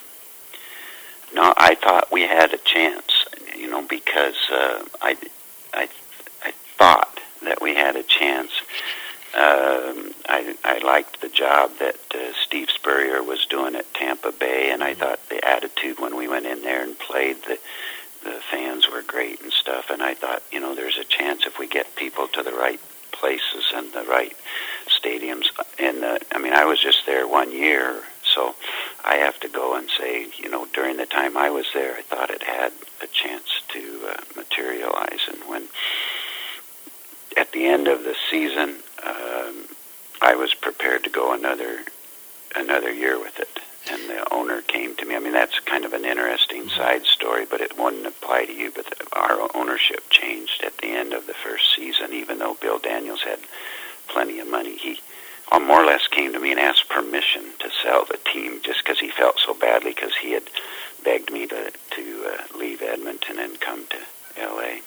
no, 1.34 1.54
I 1.56 1.74
thought 1.74 2.10
we 2.10 2.22
had 2.22 2.52
a 2.52 2.58
chance. 2.58 3.24
You 3.56 3.70
know, 3.70 3.82
because 3.82 4.36
uh, 4.50 4.84
I 5.02 5.16
I 5.74 5.88
I 6.44 6.52
thought 6.76 7.20
that 7.42 7.60
we 7.60 7.74
had 7.74 7.96
a 7.96 8.02
chance. 8.02 8.52
Um, 9.34 10.14
I 10.28 10.56
I 10.64 10.78
liked 10.84 11.20
the 11.20 11.28
job 11.28 11.70
that 11.80 11.98
uh, 12.14 12.32
Steve 12.44 12.70
Spurrier 12.70 13.22
was 13.22 13.44
doing 13.46 13.74
at 13.76 13.92
Tampa 13.94 14.32
Bay, 14.32 14.70
and 14.70 14.82
I 14.82 14.94
thought 14.94 15.20
the 15.28 15.46
attitude 15.46 16.00
when 16.00 16.16
we 16.16 16.28
went 16.28 16.46
in 16.46 16.62
there 16.62 16.82
and 16.82 16.98
played 16.98 17.36
the 17.44 17.58
the 18.24 18.40
fans 18.50 18.88
were 18.90 19.02
great 19.02 19.40
and 19.42 19.52
stuff. 19.52 19.90
And 19.90 20.02
I 20.02 20.14
thought, 20.14 20.42
you 20.50 20.60
know, 20.60 20.74
there's 20.74 20.98
a 20.98 21.04
chance 21.04 21.46
if 21.46 21.58
we 21.58 21.66
get 21.66 21.94
people 21.94 22.26
to 22.28 22.42
the 22.42 22.52
right 22.52 22.80
places 23.20 23.64
and 23.74 23.92
the 23.92 24.04
right 24.04 24.36
stadiums. 24.88 25.46
And 25.78 26.04
I 26.32 26.38
mean, 26.38 26.52
I 26.52 26.64
was 26.64 26.80
just 26.80 27.06
there 27.06 27.26
one 27.26 27.52
year, 27.52 28.02
so 28.24 28.54
I 29.04 29.16
have 29.16 29.38
to 29.40 29.48
go 29.48 29.76
and 29.76 29.88
say, 29.98 30.28
you 30.36 30.48
know, 30.48 30.66
during 30.72 30.96
the 30.96 31.06
time 31.06 31.36
I 31.36 31.50
was 31.50 31.66
there, 31.74 31.96
I 31.96 32.02
thought 32.02 32.30
it 32.30 32.42
had 32.42 32.72
a 33.02 33.06
chance 33.06 33.62
to 33.68 34.08
uh, 34.08 34.20
materialize. 34.36 35.20
And 35.28 35.38
when 35.48 35.68
at 37.36 37.52
the 37.52 37.66
end 37.66 37.88
of 37.88 38.04
the 38.04 38.16
season, 38.30 38.76
um, 39.04 39.66
I 40.20 40.34
was 40.34 40.54
prepared 40.54 41.04
to 41.04 41.10
go 41.10 41.32
another 41.32 41.84
another 42.56 42.92
year 42.92 43.18
with 43.18 43.38
it. 43.38 43.60
And 43.90 44.08
the 44.08 44.32
owner 44.32 44.60
came 44.62 44.94
to 44.96 45.04
me. 45.04 45.16
I 45.16 45.18
mean, 45.18 45.32
that's 45.32 45.58
kind 45.60 45.84
of 45.84 45.92
an 45.92 46.04
interesting 46.04 46.68
side 46.68 47.04
story, 47.06 47.46
but 47.48 47.60
it 47.60 47.78
wouldn't 47.78 48.06
apply 48.06 48.44
to 48.44 48.52
you. 48.52 48.70
But 48.70 48.86
the, 48.86 49.06
our 49.18 49.48
ownership 49.54 50.08
changed 50.10 50.62
at 50.64 50.76
the 50.78 50.88
end 50.88 51.12
of 51.12 51.26
the 51.26 51.34
first 51.34 51.74
season, 51.74 52.12
even 52.12 52.38
though 52.38 52.54
Bill 52.60 52.78
Daniels 52.78 53.22
had 53.22 53.38
plenty 54.08 54.40
of 54.40 54.48
money. 54.48 54.76
He 54.76 55.00
uh, 55.50 55.60
more 55.60 55.82
or 55.82 55.86
less 55.86 56.06
came 56.08 56.32
to 56.32 56.40
me 56.40 56.50
and 56.50 56.60
asked 56.60 56.88
permission 56.88 57.44
to 57.58 57.70
sell 57.82 58.04
the 58.04 58.18
team 58.32 58.60
just 58.62 58.84
because 58.84 59.00
he 59.00 59.10
felt 59.10 59.38
so 59.44 59.54
badly 59.54 59.92
because 59.92 60.14
he 60.20 60.32
had 60.32 60.44
begged 61.04 61.32
me 61.32 61.46
to 61.46 61.72
to 61.90 62.26
uh, 62.26 62.58
leave 62.58 62.82
Edmonton 62.82 63.38
and 63.38 63.60
come 63.60 63.86
to 63.86 64.42
L.A. 64.42 64.80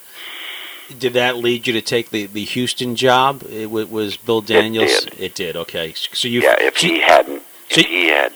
Did 0.97 1.13
that 1.13 1.37
lead 1.37 1.67
you 1.67 1.73
to 1.73 1.81
take 1.81 2.09
the, 2.09 2.25
the 2.25 2.43
Houston 2.43 2.95
job? 2.95 3.43
It 3.49 3.67
wa- 3.71 3.85
was 3.85 4.17
Bill 4.17 4.41
Daniels. 4.41 5.05
did. 5.05 5.19
It 5.19 5.35
did. 5.35 5.55
Okay, 5.55 5.93
so 5.93 6.27
you 6.27 6.41
yeah, 6.41 6.55
if 6.59 6.77
so, 6.77 6.87
he 6.87 7.01
hadn't, 7.01 7.43
if 7.69 7.85
he 7.85 8.07
had 8.07 8.33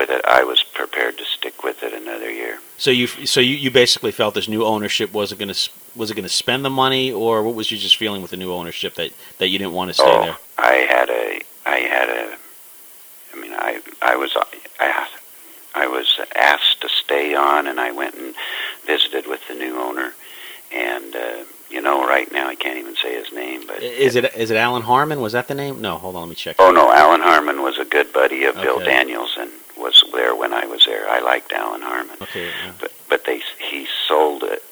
with 0.00 0.10
it, 0.10 0.24
I 0.24 0.42
was 0.44 0.62
prepared 0.62 1.18
to 1.18 1.24
stick 1.24 1.62
with 1.62 1.82
it 1.82 1.92
another 1.92 2.30
year. 2.30 2.58
So 2.78 2.90
you 2.90 3.06
so 3.06 3.40
you, 3.40 3.54
you 3.56 3.70
basically 3.70 4.12
felt 4.12 4.34
this 4.34 4.48
new 4.48 4.64
ownership 4.64 5.12
wasn't 5.12 5.40
going 5.40 5.52
to 5.52 5.70
was 5.94 6.10
it 6.10 6.14
going 6.14 6.24
to 6.24 6.36
spend 6.44 6.64
the 6.64 6.70
money 6.70 7.12
or 7.12 7.42
what 7.42 7.54
was 7.54 7.70
you 7.70 7.76
just 7.76 7.96
feeling 7.96 8.22
with 8.22 8.30
the 8.30 8.36
new 8.36 8.52
ownership 8.52 8.94
that, 8.94 9.10
that 9.38 9.48
you 9.48 9.58
didn't 9.58 9.74
want 9.74 9.90
to 9.90 9.94
stay 9.94 10.04
oh, 10.06 10.22
there? 10.22 10.36
I 10.58 10.74
had 10.88 11.10
a, 11.10 11.40
I 11.66 11.78
had 11.80 12.08
a, 12.08 12.36
I 13.34 13.40
mean, 13.40 13.52
I, 13.52 13.80
I 14.00 14.16
was, 14.16 14.36
I, 14.78 15.08
I 15.74 15.86
was 15.86 16.18
asked 16.34 16.80
to 16.80 16.88
stay 16.88 17.34
on, 17.34 17.66
and 17.66 17.78
I 17.80 17.90
went 17.90 18.14
and 18.14 18.34
visited 18.86 19.26
with 19.26 19.46
the 19.48 19.54
new 19.54 19.78
owner, 19.78 20.14
and 20.72 21.14
uh, 21.14 21.44
you 21.70 21.80
know, 21.80 22.06
right 22.06 22.30
now 22.32 22.48
I 22.48 22.54
can't 22.54 22.78
even 22.78 22.96
say 22.96 23.14
his 23.14 23.32
name, 23.32 23.66
but 23.66 23.82
Is 23.82 24.16
it 24.16 24.34
is 24.36 24.50
it 24.50 24.56
Alan 24.56 24.82
Harmon? 24.82 25.20
Was 25.20 25.32
that 25.32 25.48
the 25.48 25.54
name? 25.54 25.80
No, 25.80 25.98
hold 25.98 26.16
on, 26.16 26.22
let 26.22 26.28
me 26.28 26.34
check. 26.34 26.56
Oh 26.58 26.72
no, 26.72 26.90
Alan 26.92 27.20
Harmon 27.20 27.62
was 27.62 27.78
a 27.78 27.84
good 27.84 28.12
buddy 28.12 28.44
of 28.44 28.54
Bill 28.56 28.80
Daniels, 28.80 29.36
and 29.38 29.50
was 29.80 30.04
there 30.12 30.34
when 30.34 30.52
I 30.52 30.66
was 30.66 30.84
there. 30.86 31.08
I 31.08 31.20
liked 31.20 31.52
Alan 31.52 31.82
Harmon. 31.82 32.16
Okay. 32.22 32.46
yeah. 32.46 32.72
but 32.80 32.92
but 33.08 33.24
they 33.24 33.42
he 33.58 33.86
sold 34.08 34.42
it. 34.44 34.62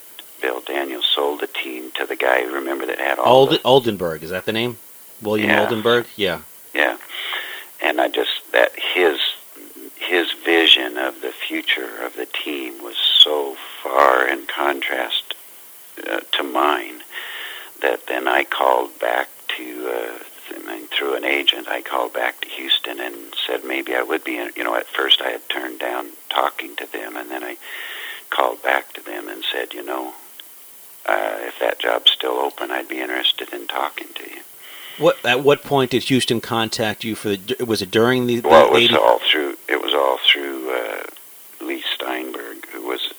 Bill 0.40 0.60
Daniels 0.60 1.06
sold 1.12 1.40
the 1.40 1.48
team 1.48 1.90
to 1.96 2.06
the 2.06 2.14
guy. 2.14 2.42
Remember 2.42 2.86
that 2.86 2.98
had 2.98 3.18
all 3.18 3.38
Old, 3.40 3.50
the 3.50 3.60
Oldenburg 3.64 4.22
is 4.22 4.30
that 4.30 4.44
the 4.46 4.52
name? 4.52 4.78
William 5.20 5.50
Yeah. 5.50 5.62
Oldenburg. 5.62 6.06
Yeah. 6.16 6.42
yeah, 6.74 6.96
and 7.82 8.00
I 8.00 8.08
just 8.08 8.52
that 8.52 8.72
his 8.76 9.18
his 9.96 10.32
vision 10.44 10.96
of 10.96 11.20
the 11.22 11.32
future 11.32 12.02
of 12.02 12.14
the 12.16 12.26
team 12.26 12.82
was 12.82 12.96
so 12.96 13.56
far 13.82 14.26
in 14.28 14.46
contrast 14.46 15.34
uh, 16.08 16.20
to 16.32 16.42
mine 16.44 17.00
that 17.82 18.06
then 18.06 18.28
I 18.28 18.44
called 18.44 18.96
back 19.00 19.28
to. 19.56 19.88
Uh, 19.92 20.24
I 20.50 20.58
mean, 20.60 20.62
through 20.62 20.62
an 20.62 20.68
agent, 20.68 20.88
I 21.68 21.82
called 21.82 22.12
back 22.12 22.40
to 22.40 22.48
Houston 22.48 23.00
and 23.00 23.14
said 23.46 23.64
maybe 23.64 23.94
I 23.94 24.02
would 24.02 24.25
be. 24.25 24.32
You 24.56 24.64
know, 24.64 24.75
at 24.75 24.87
first 24.87 25.20
I 25.20 25.30
had 25.30 25.48
turned 25.48 25.78
down 25.78 26.10
talking 26.30 26.76
to 26.76 26.90
them, 26.90 27.16
and 27.16 27.30
then 27.30 27.44
I 27.44 27.56
called 28.30 28.62
back 28.62 28.92
to 28.94 29.04
them 29.04 29.28
and 29.28 29.44
said, 29.50 29.75
you 29.75 29.84
know, 29.84 30.14
uh, 31.06 31.38
if 31.40 31.58
that 31.60 31.78
job's 31.78 32.10
still 32.10 32.38
open, 32.38 32.70
I'd 32.70 32.88
be 32.88 33.00
interested 33.00 33.52
in 33.52 33.66
talking 33.66 34.08
to 34.14 34.25
you. 34.25 34.40
What 34.98 35.25
at 35.25 35.44
what 35.44 35.62
point 35.62 35.92
did 35.92 36.04
Houston 36.04 36.40
contact 36.40 37.04
you 37.04 37.14
for 37.14 37.30
the? 37.30 37.64
Was 37.64 37.82
it 37.82 37.90
during 37.90 38.26
the? 38.26 38.40
the 38.40 38.48
Well, 38.48 38.66
it 38.66 38.72
was 38.72 38.82
80 38.84 38.96
all 38.96 39.20
through. 39.20 39.56
It 39.68 39.80
was 39.80 39.94
all 39.94 40.18
through 40.18 40.70
uh, 40.70 41.02
Leigh 41.60 41.84
Steinberg, 41.94 42.66
who 42.72 42.87
was 42.87 43.12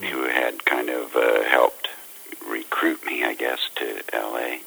who 0.00 0.28
had 0.28 0.64
kind 0.64 0.88
of 0.88 1.16
uh, 1.16 1.42
helped 1.44 1.88
recruit 2.48 3.04
me, 3.04 3.24
I 3.24 3.34
guess, 3.34 3.58
to 3.76 4.02
L.A. 4.12 4.60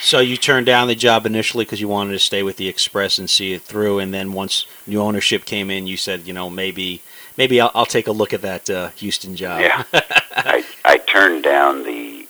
So 0.00 0.20
you 0.20 0.36
turned 0.36 0.66
down 0.66 0.88
the 0.88 0.94
job 0.94 1.26
initially 1.26 1.64
because 1.64 1.80
you 1.80 1.88
wanted 1.88 2.12
to 2.12 2.18
stay 2.18 2.42
with 2.42 2.56
the 2.56 2.68
Express 2.68 3.18
and 3.18 3.28
see 3.28 3.52
it 3.52 3.62
through, 3.62 3.98
and 3.98 4.14
then 4.14 4.32
once 4.32 4.66
new 4.86 5.00
ownership 5.00 5.44
came 5.44 5.70
in, 5.70 5.86
you 5.86 5.96
said, 5.96 6.26
you 6.26 6.32
know, 6.32 6.48
maybe 6.48 7.02
maybe 7.36 7.60
I'll, 7.60 7.70
I'll 7.74 7.86
take 7.86 8.06
a 8.06 8.12
look 8.12 8.32
at 8.32 8.42
that 8.42 8.70
uh, 8.70 8.88
Houston 8.96 9.34
job. 9.36 9.60
Yeah. 9.60 9.82
I 10.36 10.64
I 10.84 10.98
turned 10.98 11.42
down 11.42 11.82
the 11.84 12.26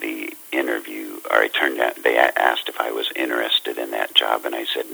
the 0.00 0.32
interview, 0.52 1.20
or 1.30 1.36
I 1.38 1.48
turned 1.48 1.76
down. 1.78 1.92
They 2.02 2.16
asked 2.16 2.68
if 2.68 2.80
I 2.80 2.90
was 2.90 3.10
interested 3.14 3.76
in 3.78 3.90
that 3.90 4.14
job, 4.14 4.44
and 4.46 4.54
I 4.54 4.64
said 4.64 4.86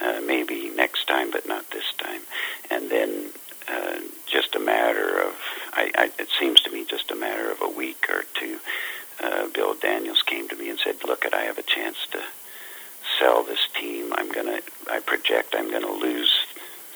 uh, 0.00 0.20
maybe 0.26 0.70
next 0.74 1.06
time, 1.06 1.30
but 1.30 1.46
not 1.46 1.70
this 1.70 1.92
time. 1.98 2.22
And 2.70 2.90
then 2.90 3.26
uh, 3.68 3.98
just 4.26 4.54
a 4.56 4.58
matter 4.58 5.20
of, 5.20 5.34
I, 5.74 5.90
I, 5.94 6.10
it 6.18 6.28
seems 6.40 6.60
to 6.62 6.70
me, 6.72 6.84
just 6.84 7.10
a 7.12 7.14
matter 7.14 7.50
of 7.52 7.62
a 7.62 7.68
week 7.68 8.06
or 8.10 8.24
two. 8.34 8.58
Uh, 9.22 9.46
Bill 9.48 9.74
Daniels 9.74 10.22
came 10.22 10.48
to 10.48 10.56
me 10.56 10.68
and 10.70 10.78
said, 10.80 10.96
"Look, 11.04 11.24
I 11.32 11.42
have 11.42 11.58
a 11.58 11.62
chance 11.62 11.98
to 12.10 12.20
sell 13.20 13.44
this 13.44 13.68
team. 13.78 14.12
I'm 14.16 14.32
gonna, 14.32 14.58
I 14.90 14.98
project 15.00 15.54
I'm 15.56 15.70
gonna 15.70 15.92
lose 15.92 16.32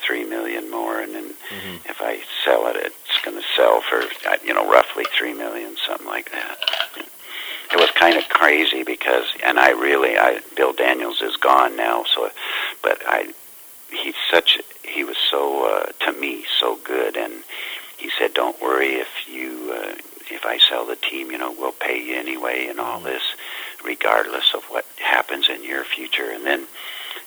three 0.04 0.25
million 0.25 0.69
more, 0.71 1.00
and 1.00 1.14
then 1.14 1.25
Mhm. 1.50 1.88
if 1.88 2.00
I 2.00 2.21
sell 2.45 2.67
it, 2.67 2.76
it's 2.76 3.21
going 3.25 3.37
to 3.37 3.45
sell 3.54 3.81
for 3.83 4.02
uh, 4.28 4.37
you 4.45 4.52
know 4.54 4.69
roughly 4.69 5.04
three 5.17 5.35
million, 5.35 5.76
something 5.87 6.07
like 6.07 6.33
that. 6.33 6.59
It 7.73 7.76
was 7.78 7.90
kind 7.93 8.17
of 8.17 8.28
crazy 8.28 8.83
because, 8.83 9.26
and 9.47 9.59
I 9.61 9.71
really, 9.71 10.19
I 10.19 10.41
Bill 10.57 10.73
Daniels 10.73 11.23
is 11.23 11.37
gone 11.37 11.76
now, 11.76 12.05
so, 12.12 12.31
but 12.83 13.00
I, 13.07 13.33
he's 13.91 14.17
such, 14.31 14.59
he 14.83 15.05
was 15.05 15.17
so 15.31 15.65
uh, 15.73 15.87
to 16.05 16.12
me 16.21 16.45
so 16.61 16.76
good, 16.85 17.17
and 17.17 17.33
he 17.97 18.11
said, 18.19 18.35
"Don't 18.35 18.61
worry 18.61 18.95
if 18.97 19.09
you." 19.29 19.73
Uh, 19.73 19.95
if 20.29 20.45
I 20.45 20.59
sell 20.59 20.85
the 20.85 20.97
team, 20.97 21.31
you 21.31 21.38
know, 21.38 21.55
we'll 21.57 21.71
pay 21.71 22.03
you 22.03 22.17
anyway 22.17 22.67
and 22.67 22.81
all 22.81 22.99
this, 22.99 23.23
regardless 23.85 24.55
of 24.55 24.65
what 24.65 24.85
happens 24.99 25.49
in 25.49 25.62
your 25.62 25.85
future. 25.85 26.29
And 26.33 26.45
then 26.45 26.67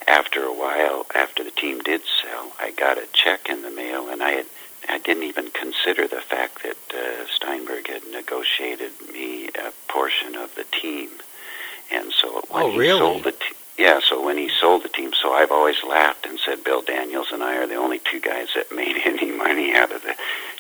after 0.06 0.44
a 0.44 0.52
while, 0.54 1.06
after 1.16 1.42
the 1.42 1.50
team 1.52 1.80
did 1.80 2.02
sell, 2.22 2.52
I 2.60 2.72
got 2.72 2.98
a 2.98 3.08
check 3.14 3.48
in 3.48 3.62
the 3.62 3.72
mail, 3.72 4.10
and 4.10 4.22
I 4.22 4.32
had 4.32 4.46
I 4.90 4.98
didn't 4.98 5.24
even 5.24 5.50
consider 5.52 6.10
the 6.10 6.20
fact 6.20 6.62
that 6.64 6.76
uh, 6.94 7.26
Steinberg 7.34 7.88
had 7.88 8.02
negotiated 8.12 8.92
me 9.14 9.48
a 9.48 9.72
portion 9.88 10.36
of 10.36 10.54
the 10.56 10.66
team, 10.66 11.10
and 11.92 12.12
so 12.12 12.42
when 12.50 12.64
Oh, 12.64 12.72
he 12.72 12.80
really? 12.80 13.00
sold 13.00 13.24
the 13.24 13.32
te- 13.32 13.56
yeah, 13.78 14.02
so 14.06 14.22
when 14.22 14.38
he 14.38 14.50
sold 14.50 14.84
the 14.84 14.90
team, 14.90 15.14
so 15.14 15.32
I've 15.32 15.52
always 15.52 15.82
laughed 15.88 16.26
and 16.26 16.38
said 16.46 16.66
Bill 16.66 16.82
Daniels 16.82 17.32
and 17.32 17.42
I 17.42 17.56
are 17.56 17.66
the 17.66 17.76
only 17.76 18.00
two 18.00 18.20
guys 18.20 18.50
that 18.56 18.76
made 18.76 18.98
any 19.06 19.32
money 19.32 19.74
out 19.74 19.94
of 19.94 20.02
the 20.04 20.16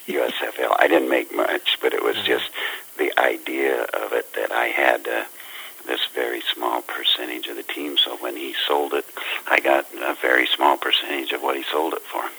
USFL. 0.07 0.75
I 0.79 0.87
didn't 0.87 1.09
make 1.09 1.35
much, 1.35 1.77
but 1.81 1.93
it 1.93 2.01
was 2.01 2.15
Mhm. 2.15 2.25
just 2.25 2.49
the 2.97 3.11
idea 3.19 3.83
of 3.83 4.13
it 4.13 4.33
that 4.33 4.51
I 4.51 4.67
had. 4.67 5.07
Uh, 5.07 5.25
this 5.85 6.05
very 6.13 6.41
small 6.53 6.81
percentage 6.83 7.47
of 7.47 7.55
the 7.55 7.63
team. 7.63 7.97
So 7.97 8.15
when 8.17 8.35
he 8.35 8.53
sold 8.67 8.93
it, 8.93 9.05
I 9.47 9.59
got 9.59 9.87
a 10.01 10.13
very 10.21 10.45
small 10.45 10.77
percentage 10.77 11.31
of 11.31 11.41
what 11.41 11.55
he 11.55 11.63
sold 11.63 11.93
it 11.93 12.03
for. 12.03 12.29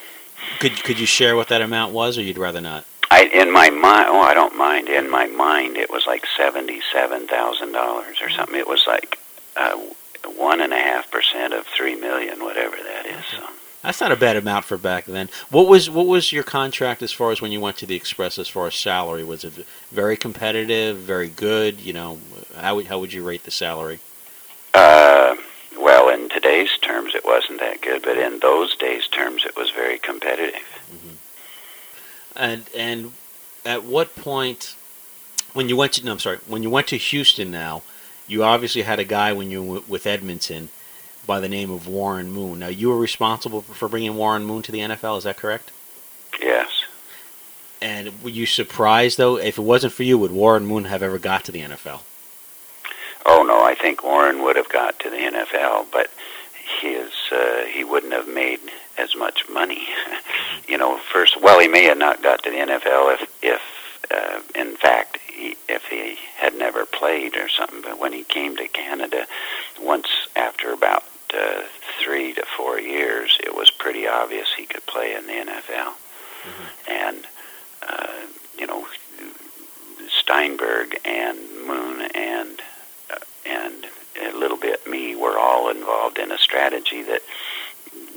Could 0.61 0.83
could 0.83 0.99
you 0.99 1.07
share 1.07 1.35
what 1.35 1.47
that 1.47 1.63
amount 1.63 1.91
was, 1.91 2.19
or 2.19 2.21
you'd 2.21 2.37
rather 2.37 2.61
not? 2.61 2.85
I 3.09 3.23
in 3.23 3.51
my 3.51 3.71
mind. 3.71 4.05
Oh, 4.09 4.21
I 4.21 4.35
don't 4.35 4.55
mind. 4.55 4.89
In 4.89 5.09
my 5.09 5.25
mind, 5.25 5.75
it 5.75 5.89
was 5.89 6.05
like 6.05 6.23
seventy-seven 6.37 7.25
thousand 7.25 7.71
dollars 7.71 8.17
or 8.21 8.29
something. 8.29 8.55
It 8.55 8.67
was 8.67 8.85
like 8.85 9.17
uh, 9.57 9.75
one 10.37 10.61
and 10.61 10.71
a 10.71 10.77
half 10.77 11.09
percent 11.09 11.55
of 11.55 11.65
three 11.65 11.95
million, 11.95 12.43
whatever 12.43 12.75
that 12.75 13.07
is. 13.07 13.25
So. 13.25 13.43
That's 13.81 13.99
not 13.99 14.11
a 14.11 14.15
bad 14.15 14.37
amount 14.37 14.65
for 14.65 14.77
back 14.77 15.05
then. 15.05 15.29
What 15.49 15.67
was 15.67 15.89
what 15.89 16.05
was 16.05 16.31
your 16.31 16.43
contract 16.43 17.01
as 17.01 17.11
far 17.11 17.31
as 17.31 17.41
when 17.41 17.51
you 17.51 17.59
went 17.59 17.77
to 17.77 17.87
the 17.87 17.95
Express 17.95 18.37
as 18.37 18.47
far 18.47 18.67
as 18.67 18.75
salary? 18.75 19.23
Was 19.23 19.43
it 19.43 19.65
very 19.91 20.15
competitive, 20.15 20.97
very 20.97 21.29
good? 21.29 21.79
You 21.79 21.93
know, 21.93 22.19
how 22.55 22.75
would 22.75 22.85
how 22.85 22.99
would 22.99 23.13
you 23.13 23.23
rate 23.23 23.45
the 23.45 23.51
salary? 23.51 23.99
Uh, 24.75 25.35
well, 25.79 26.09
in 26.09 26.29
today's 26.29 26.77
terms, 26.83 27.15
it 27.15 27.20
wasn't 27.31 27.59
that 27.61 27.81
good, 27.81 28.01
but 28.01 28.17
in 28.17 28.39
those 28.39 28.75
days' 28.75 29.07
terms, 29.07 29.45
it 29.45 29.55
was 29.55 29.71
very 29.71 29.97
competitive. 29.97 30.67
Mm-hmm. 30.93 31.15
And 32.35 32.69
and 32.75 33.13
at 33.65 33.83
what 33.83 34.15
point, 34.15 34.75
when 35.53 35.69
you 35.69 35.77
went 35.77 35.93
to 35.93 36.05
no, 36.05 36.11
I'm 36.11 36.19
sorry, 36.19 36.39
when 36.47 36.61
you 36.61 36.69
went 36.69 36.87
to 36.87 36.97
Houston 36.97 37.49
now, 37.49 37.83
you 38.27 38.43
obviously 38.43 38.81
had 38.81 38.99
a 38.99 39.05
guy 39.05 39.31
when 39.31 39.49
you 39.49 39.63
were 39.63 39.81
with 39.87 40.05
Edmonton 40.05 40.69
by 41.25 41.39
the 41.39 41.47
name 41.47 41.71
of 41.71 41.87
Warren 41.87 42.31
Moon. 42.31 42.59
Now, 42.59 42.67
you 42.67 42.89
were 42.89 42.97
responsible 42.97 43.61
for 43.61 43.87
bringing 43.87 44.15
Warren 44.15 44.43
Moon 44.43 44.61
to 44.63 44.71
the 44.71 44.79
NFL. 44.79 45.19
Is 45.19 45.23
that 45.23 45.37
correct? 45.37 45.71
Yes. 46.41 46.83
And 47.81 48.21
were 48.23 48.29
you 48.29 48.45
surprised 48.45 49.17
though? 49.17 49.37
If 49.37 49.57
it 49.57 49.61
wasn't 49.61 49.93
for 49.93 50.03
you, 50.03 50.17
would 50.17 50.31
Warren 50.31 50.65
Moon 50.65 50.85
have 50.85 51.01
ever 51.01 51.17
got 51.17 51.45
to 51.45 51.51
the 51.51 51.61
NFL? 51.61 52.01
Oh 53.25 53.43
no, 53.43 53.63
I 53.63 53.75
think 53.75 54.03
Warren 54.03 54.43
would 54.43 54.57
have 54.57 54.69
got 54.69 54.99
to 54.99 55.09
the 55.09 55.17
NFL, 55.17 55.87
but 55.91 56.09
his 56.81 57.11
uh, 57.31 57.63
he 57.65 57.83
wouldn't 57.83 58.13
have 58.13 58.27
made 58.27 58.59
as 58.97 59.15
much 59.15 59.47
money. 59.49 59.87
you 60.67 60.77
know, 60.77 60.97
first, 60.97 61.41
well, 61.41 61.59
he 61.59 61.67
may 61.67 61.83
have 61.85 61.97
not 61.97 62.21
got 62.21 62.43
to 62.43 62.49
the 62.49 62.57
NFL 62.57 63.13
if 63.13 63.33
if 63.41 63.61
uh, 64.11 64.41
in 64.55 64.75
fact 64.75 65.17
he, 65.27 65.55
if 65.69 65.85
he 65.85 66.17
had 66.37 66.55
never 66.55 66.85
played 66.85 67.35
or 67.35 67.49
something. 67.49 67.81
But 67.81 67.99
when 67.99 68.13
he 68.13 68.23
came 68.23 68.55
to 68.57 68.67
Canada, 68.67 69.25
once 69.81 70.07
after 70.35 70.73
about 70.73 71.03
uh, 71.33 71.61
three 72.03 72.33
to 72.33 72.45
four 72.57 72.79
years, 72.79 73.37
it 73.43 73.55
was 73.55 73.69
pretty 73.71 74.07
obvious 74.07 74.53
he 74.55 74.65
could 74.65 74.85
play 74.85 75.15
in 75.15 75.27
the 75.27 75.33
NFL. 75.33 75.93
Mm-hmm. 76.43 76.91
And 76.91 77.27
uh, 77.87 78.27
you 78.57 78.67
know, 78.67 78.85
Steinberg 80.09 80.99
and 81.05 81.39
Moon 81.65 82.01
and 82.13 82.61
uh, 83.11 83.17
and 83.45 83.85
a 84.21 84.37
little 84.37 84.57
bit 84.57 84.87
me 84.87 85.15
were 85.15 85.37
all 85.37 85.69
involved 85.69 86.17
in 86.17 86.31
a 86.31 86.37
strategy 86.37 87.03
that 87.03 87.21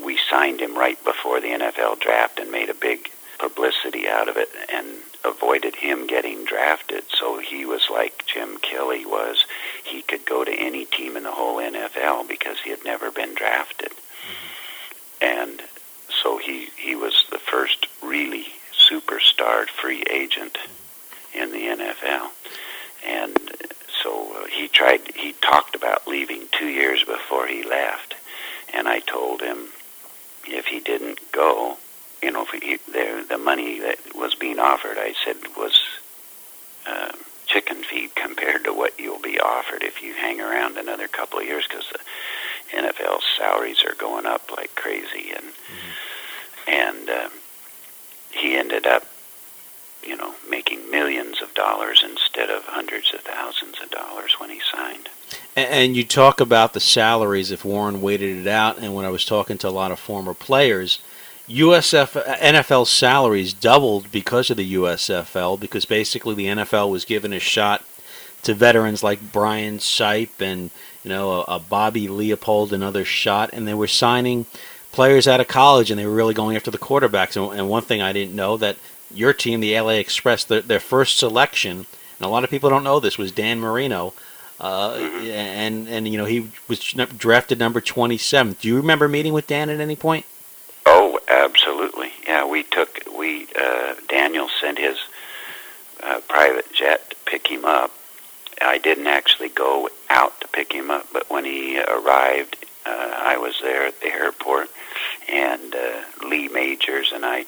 we 0.04 0.18
signed 0.30 0.60
him 0.60 0.76
right 0.76 1.02
before 1.04 1.40
the 1.40 1.48
NFL 1.48 2.00
draft 2.00 2.38
and 2.38 2.50
made 2.50 2.68
a 2.68 2.74
big 2.74 3.10
publicity 3.38 4.08
out 4.08 4.28
of 4.28 4.36
it 4.36 4.48
and 4.72 4.86
avoided 5.24 5.74
him 5.74 6.06
getting 6.06 6.44
drafted. 6.44 7.02
So 7.08 7.38
he 7.38 7.64
was 7.64 7.88
like 7.90 8.24
Jim 8.26 8.58
Kelly 8.58 9.06
was. 9.06 9.44
He 9.82 10.02
could 10.02 10.24
go 10.26 10.44
to 10.44 10.52
any 10.52 10.84
team 10.84 11.16
in 11.16 11.22
the 11.22 11.32
whole 11.32 11.56
NFL 11.56 12.28
because 12.28 12.58
he 12.60 12.70
had 12.70 12.84
never 12.84 13.10
been 13.10 13.34
drafted. 13.34 13.90
Mm-hmm. 13.90 15.24
And 15.24 15.62
so 16.22 16.38
he 16.38 16.68
he 16.76 16.94
was 16.94 17.24
the 17.30 17.38
first 17.38 17.86
really 18.02 18.46
superstar 18.88 19.66
free 19.66 20.04
agent 20.10 20.58
in 21.32 21.52
the 21.52 21.66
NFL. 21.66 22.28
And 23.06 23.36
so 24.04 24.36
uh, 24.36 24.46
he 24.46 24.68
tried 24.68 25.00
he 25.16 25.32
talked 25.32 25.74
about 25.74 26.06
leaving 26.06 26.42
2 26.52 26.66
years 26.68 27.02
before 27.02 27.46
he 27.48 27.64
left. 27.64 28.14
And 28.72 28.86
I 28.88 29.00
told 29.00 29.40
him 29.40 29.68
if 30.46 30.66
he 30.66 30.78
didn't 30.80 31.20
go, 31.32 31.78
you 32.22 32.30
know, 32.30 32.44
he, 32.44 32.76
the 32.86 33.24
the 33.28 33.38
money 33.38 33.80
that 33.80 33.98
was 34.14 34.34
being 34.34 34.58
offered, 34.58 34.98
I 34.98 35.14
said 35.24 35.36
was 35.56 35.80
uh, 36.86 37.12
chicken 37.46 37.82
feed 37.82 38.14
compared 38.26 38.64
to 38.64 38.72
what 38.72 38.98
you'll 38.98 39.20
be 39.20 39.40
offered 39.40 39.82
if 39.82 40.02
you 40.02 40.14
hang 40.14 40.40
around 40.40 40.76
another 40.76 41.08
couple 41.08 41.38
of 41.38 41.46
years, 41.46 41.66
because 41.68 41.86
the 41.92 42.76
NFL 42.76 43.20
salaries 43.38 43.82
are 43.84 43.94
going 43.94 44.26
up 44.26 44.50
like 44.56 44.74
crazy, 44.74 45.30
and 45.34 45.46
mm-hmm. 45.46 46.70
and 46.70 47.10
uh, 47.10 47.28
he 48.30 48.56
ended 48.56 48.86
up, 48.86 49.04
you 50.06 50.16
know, 50.16 50.34
making 50.48 50.90
millions 50.90 51.40
of 51.42 51.52
dollars 51.54 52.02
instead 52.04 52.50
of 52.50 52.64
hundreds 52.64 53.12
of 53.14 53.20
thousands 53.20 53.76
of 53.82 53.90
dollars 53.90 54.34
when 54.38 54.50
he 54.50 54.60
signed. 54.72 55.08
And 55.56 55.96
you 55.96 56.04
talk 56.04 56.40
about 56.40 56.72
the 56.72 56.80
salaries 56.80 57.50
if 57.50 57.64
Warren 57.64 58.00
waited 58.00 58.38
it 58.38 58.46
out, 58.46 58.78
and 58.78 58.94
when 58.94 59.04
I 59.04 59.10
was 59.10 59.24
talking 59.24 59.58
to 59.58 59.68
a 59.68 59.70
lot 59.70 59.92
of 59.92 59.98
former 59.98 60.34
players 60.34 61.00
USF 61.48 62.24
NFL 62.38 62.86
salaries 62.86 63.52
doubled 63.52 64.10
because 64.10 64.48
of 64.48 64.56
the 64.56 64.74
USFL 64.74 65.60
because 65.60 65.84
basically 65.84 66.34
the 66.34 66.46
NFL 66.46 66.90
was 66.90 67.04
given 67.04 67.34
a 67.34 67.38
shot 67.38 67.84
to 68.44 68.54
veterans 68.54 69.02
like 69.02 69.32
Brian 69.32 69.76
Sipe 69.78 70.40
and 70.40 70.70
you 71.02 71.10
know 71.10 71.42
a, 71.42 71.56
a 71.56 71.58
Bobby 71.58 72.08
Leopold 72.08 72.72
another 72.72 73.04
shot 73.04 73.50
and 73.52 73.68
they 73.68 73.74
were 73.74 73.86
signing 73.86 74.46
players 74.90 75.28
out 75.28 75.40
of 75.40 75.46
college 75.46 75.90
and 75.90 76.00
they 76.00 76.06
were 76.06 76.14
really 76.14 76.32
going 76.32 76.56
after 76.56 76.70
the 76.70 76.78
quarterbacks 76.78 77.36
and, 77.36 77.58
and 77.58 77.68
one 77.68 77.82
thing 77.82 78.00
I 78.00 78.14
didn't 78.14 78.34
know 78.34 78.56
that 78.56 78.78
your 79.14 79.32
team 79.32 79.60
the 79.60 79.78
LA 79.78 79.90
Express 79.92 80.44
their, 80.44 80.60
their 80.60 80.80
first 80.80 81.18
selection 81.18 81.86
and 82.18 82.26
a 82.26 82.28
lot 82.28 82.44
of 82.44 82.50
people 82.50 82.70
don't 82.70 82.84
know 82.84 83.00
this 83.00 83.18
was 83.18 83.32
Dan 83.32 83.60
Marino 83.60 84.12
uh, 84.60 84.94
and 84.94 85.88
and 85.88 86.06
you 86.08 86.18
know 86.18 86.24
he 86.24 86.50
was 86.68 86.80
drafted 86.80 87.58
number 87.58 87.80
27 87.80 88.56
do 88.60 88.68
you 88.68 88.76
remember 88.76 89.08
meeting 89.08 89.32
with 89.32 89.46
Dan 89.46 89.68
at 89.70 89.80
any 89.80 89.96
point 89.96 90.24
Oh, 90.86 91.18
absolutely. 91.28 92.12
Yeah, 92.26 92.46
we 92.46 92.62
took 92.62 93.00
we 93.16 93.46
uh, 93.58 93.94
Daniel 94.08 94.48
sent 94.60 94.78
his 94.78 94.98
uh, 96.02 96.20
private 96.28 96.70
jet 96.72 97.10
to 97.10 97.16
pick 97.24 97.46
him 97.46 97.64
up. 97.64 97.90
I 98.60 98.78
didn't 98.78 99.06
actually 99.06 99.48
go 99.48 99.88
out 100.10 100.40
to 100.40 100.48
pick 100.48 100.72
him 100.72 100.90
up, 100.90 101.06
but 101.12 101.28
when 101.30 101.44
he 101.44 101.80
arrived, 101.80 102.66
uh, 102.86 103.14
I 103.16 103.36
was 103.38 103.58
there 103.62 103.86
at 103.86 104.00
the 104.00 104.12
airport, 104.12 104.68
and 105.28 105.74
uh, 105.74 106.02
Lee 106.28 106.48
Majors 106.48 107.12
and 107.12 107.24
I 107.24 107.46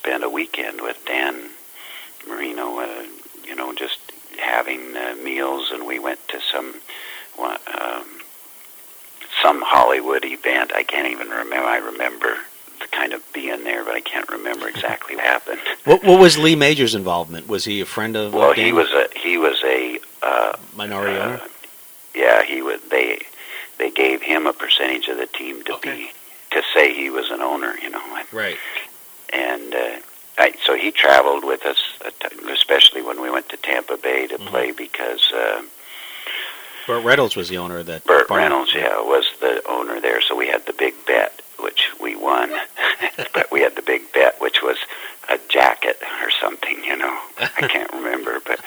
spent 0.00 0.24
a 0.24 0.30
weekend 0.30 0.80
with 0.80 0.98
Dan 1.06 1.50
Marino. 2.28 2.80
Uh, 2.80 3.04
you 3.44 3.54
know, 3.54 3.74
just 3.74 3.98
having 4.38 4.96
uh, 4.96 5.14
meals, 5.22 5.70
and 5.70 5.86
we 5.86 5.98
went 5.98 6.20
to 6.28 6.40
some. 6.40 6.74
Um, 7.38 8.20
some 9.42 9.62
Hollywood 9.62 10.24
event. 10.24 10.72
I 10.74 10.82
can't 10.82 11.08
even 11.08 11.28
remember. 11.28 11.66
I 11.66 11.78
remember 11.78 12.36
the 12.80 12.86
kind 12.88 13.12
of 13.12 13.22
being 13.32 13.64
there, 13.64 13.84
but 13.84 13.94
I 13.94 14.00
can't 14.00 14.28
remember 14.28 14.68
exactly 14.74 15.16
what 15.16 15.24
happened. 15.24 15.60
What, 15.84 16.04
what 16.04 16.20
was 16.20 16.38
Lee 16.38 16.56
Major's 16.56 16.94
involvement? 16.94 17.48
Was 17.48 17.64
he 17.64 17.80
a 17.80 17.86
friend 17.86 18.16
of? 18.16 18.34
Well, 18.34 18.52
he 18.52 18.72
was 18.72 18.90
a 18.90 19.08
he 19.16 19.36
was 19.36 19.62
a 19.64 19.98
uh, 20.22 20.56
minority 20.74 21.18
uh, 21.18 21.26
owner. 21.26 21.40
Yeah, 22.14 22.42
he 22.42 22.62
was. 22.62 22.80
They 22.90 23.20
they 23.78 23.90
gave 23.90 24.22
him 24.22 24.46
a 24.46 24.52
percentage 24.52 25.08
of 25.08 25.16
the 25.16 25.26
team 25.26 25.62
to 25.64 25.74
okay. 25.74 25.96
be 25.96 26.10
to 26.50 26.62
say 26.74 26.94
he 26.94 27.10
was 27.10 27.30
an 27.30 27.40
owner. 27.40 27.74
You 27.82 27.90
know, 27.90 28.02
right? 28.32 28.58
And 29.32 29.74
uh, 29.74 29.98
I, 30.38 30.54
so 30.64 30.74
he 30.76 30.90
traveled 30.90 31.44
with 31.44 31.64
us, 31.66 31.78
especially 32.50 33.02
when 33.02 33.20
we 33.20 33.30
went 33.30 33.48
to 33.50 33.56
Tampa 33.56 33.96
Bay 33.96 34.26
to 34.26 34.36
mm-hmm. 34.36 34.46
play 34.46 34.72
because. 34.72 35.32
Uh, 35.32 35.62
Burt 36.86 37.04
Reynolds 37.04 37.36
was 37.36 37.48
the 37.48 37.58
owner 37.58 37.78
of 37.78 37.86
that. 37.86 38.04
Burt 38.04 38.28
Reynolds, 38.30 38.74
yeah, 38.74 39.00
was 39.00 39.26
the 39.40 39.62
owner 39.68 40.00
there. 40.00 40.20
So 40.22 40.34
we 40.34 40.48
had 40.48 40.66
the 40.66 40.72
big 40.72 40.94
bet 41.06 41.40
which 41.62 41.90
we 42.00 42.16
won. 42.16 42.52
but 43.34 43.50
we 43.50 43.60
had 43.60 43.76
the 43.76 43.82
big 43.82 44.12
bet, 44.12 44.40
which 44.40 44.62
was 44.62 44.78
a 45.28 45.38
jacket 45.48 45.98
or 46.22 46.30
something, 46.30 46.82
you 46.84 46.96
know. 46.96 47.18
I 47.38 47.46
can't 47.68 47.92
remember, 47.92 48.40
but 48.44 48.60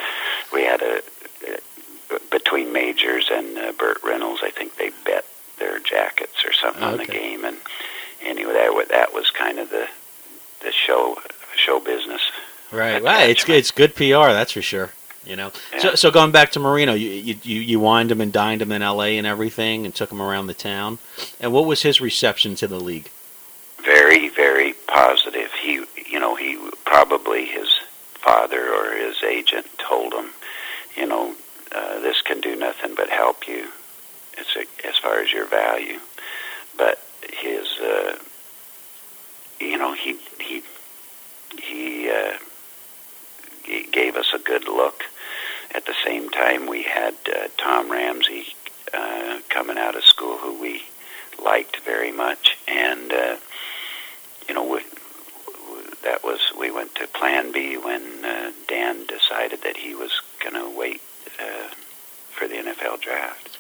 we 0.52 0.64
had 0.64 0.82
a, 0.82 1.02
a 1.48 2.20
between 2.30 2.72
Majors 2.72 3.30
and 3.32 3.58
uh, 3.58 3.72
Burt 3.74 3.98
Reynolds. 4.04 4.42
I 4.44 4.52
think 4.52 4.78
they 4.78 4.92
bet 5.06 5.26
their 5.60 5.80
jackets 5.80 6.46
or 6.46 6.54
something 6.54 6.84
okay. 6.84 6.92
on 6.92 6.98
the 6.98 7.06
game, 7.06 7.46
and 7.46 7.58
anyway, 8.22 8.54
that 8.54 8.88
that 8.90 9.14
was 9.14 9.32
kind 9.32 9.60
of 9.60 9.70
the 9.70 9.88
the 10.64 10.72
show 10.72 11.18
show 11.56 11.80
business. 11.80 12.22
Right, 12.72 13.04
right. 13.04 13.30
It's 13.30 13.48
it's 13.48 13.72
good 13.72 13.96
PR, 13.96 14.32
that's 14.34 14.54
for 14.54 14.62
sure. 14.62 14.92
You 15.26 15.38
know, 15.38 15.52
yeah. 15.72 15.80
so 15.80 15.96
so 15.96 16.12
going 16.12 16.32
back 16.32 16.52
to 16.52 16.60
Marino, 16.60 16.94
you, 16.94 17.38
you 17.44 17.60
you 17.62 17.80
wined 17.80 18.12
him 18.12 18.20
and 18.20 18.34
dined 18.34 18.62
him 18.62 18.72
in 18.72 18.82
L.A. 18.82 19.18
and 19.18 19.26
everything, 19.26 19.86
and 19.86 19.96
took 19.96 20.12
him 20.12 20.22
around 20.22 20.48
the 20.48 20.54
town. 20.54 21.00
And 21.40 21.54
what 21.54 21.66
was 21.66 21.82
his 21.84 22.02
reception 22.02 22.56
to 22.56 22.68
the 22.68 22.80
league? 22.80 23.10
Very, 23.86 24.28
very 24.30 24.74
positive. 24.88 25.52
He, 25.54 25.84
you 26.06 26.20
know, 26.20 26.36
he 26.36 26.58
probably 26.86 27.46
his 27.46 27.70
father 28.16 28.74
or 28.74 28.96
his 28.96 29.24
agent 29.24 29.66
told 29.78 30.14
him, 30.14 30.30
you 30.96 31.06
know, 31.06 31.36
uh, 31.74 32.00
this 32.00 32.22
can 32.22 32.42
do 32.42 32.56
nothing 32.56 32.94
but 32.96 33.10
help 33.10 33.48
you, 33.48 33.70
as 34.38 34.46
as 34.84 34.98
far 34.98 35.20
as 35.20 35.32
your 35.32 35.46
value. 35.46 36.00
But 36.78 37.00
his, 37.32 37.68
uh, 37.80 38.18
you 39.60 39.78
know, 39.78 39.94
he. 39.94 40.18
Uh, 42.14 42.38
gave 43.92 44.16
us 44.16 44.34
a 44.34 44.40
good 44.40 44.68
look 44.68 45.04
at 45.74 45.86
the 45.86 45.96
same 46.06 46.30
time, 46.30 46.68
we 46.68 46.84
had 46.84 47.16
uh, 47.28 47.48
Tom 47.58 47.92
Ramsey 47.92 48.46
uh, 48.94 49.40
coming 49.50 49.78
out 49.78 49.96
of 49.96 50.04
school, 50.04 50.38
who 50.38 50.60
we 50.62 50.84
liked 51.44 51.78
very 51.78 52.12
much, 52.12 52.58
and 52.68 53.12
uh, 53.12 53.38
you 54.48 54.54
know, 54.54 54.64
we, 54.64 54.82
that 56.04 56.24
was 56.24 56.40
we 56.58 56.70
went 56.70 56.94
to 56.96 57.08
Plan 57.08 57.52
B 57.52 57.78
when 57.78 58.24
uh, 58.24 58.52
Dan 58.68 59.06
decided 59.08 59.64
that 59.64 59.78
he 59.78 59.96
was 59.96 60.22
going 60.42 60.54
to 60.54 60.78
wait 60.78 61.02
uh, 61.40 61.70
for 62.32 62.48
the 62.48 62.56
NFL 62.56 63.02
draft. 63.02 63.53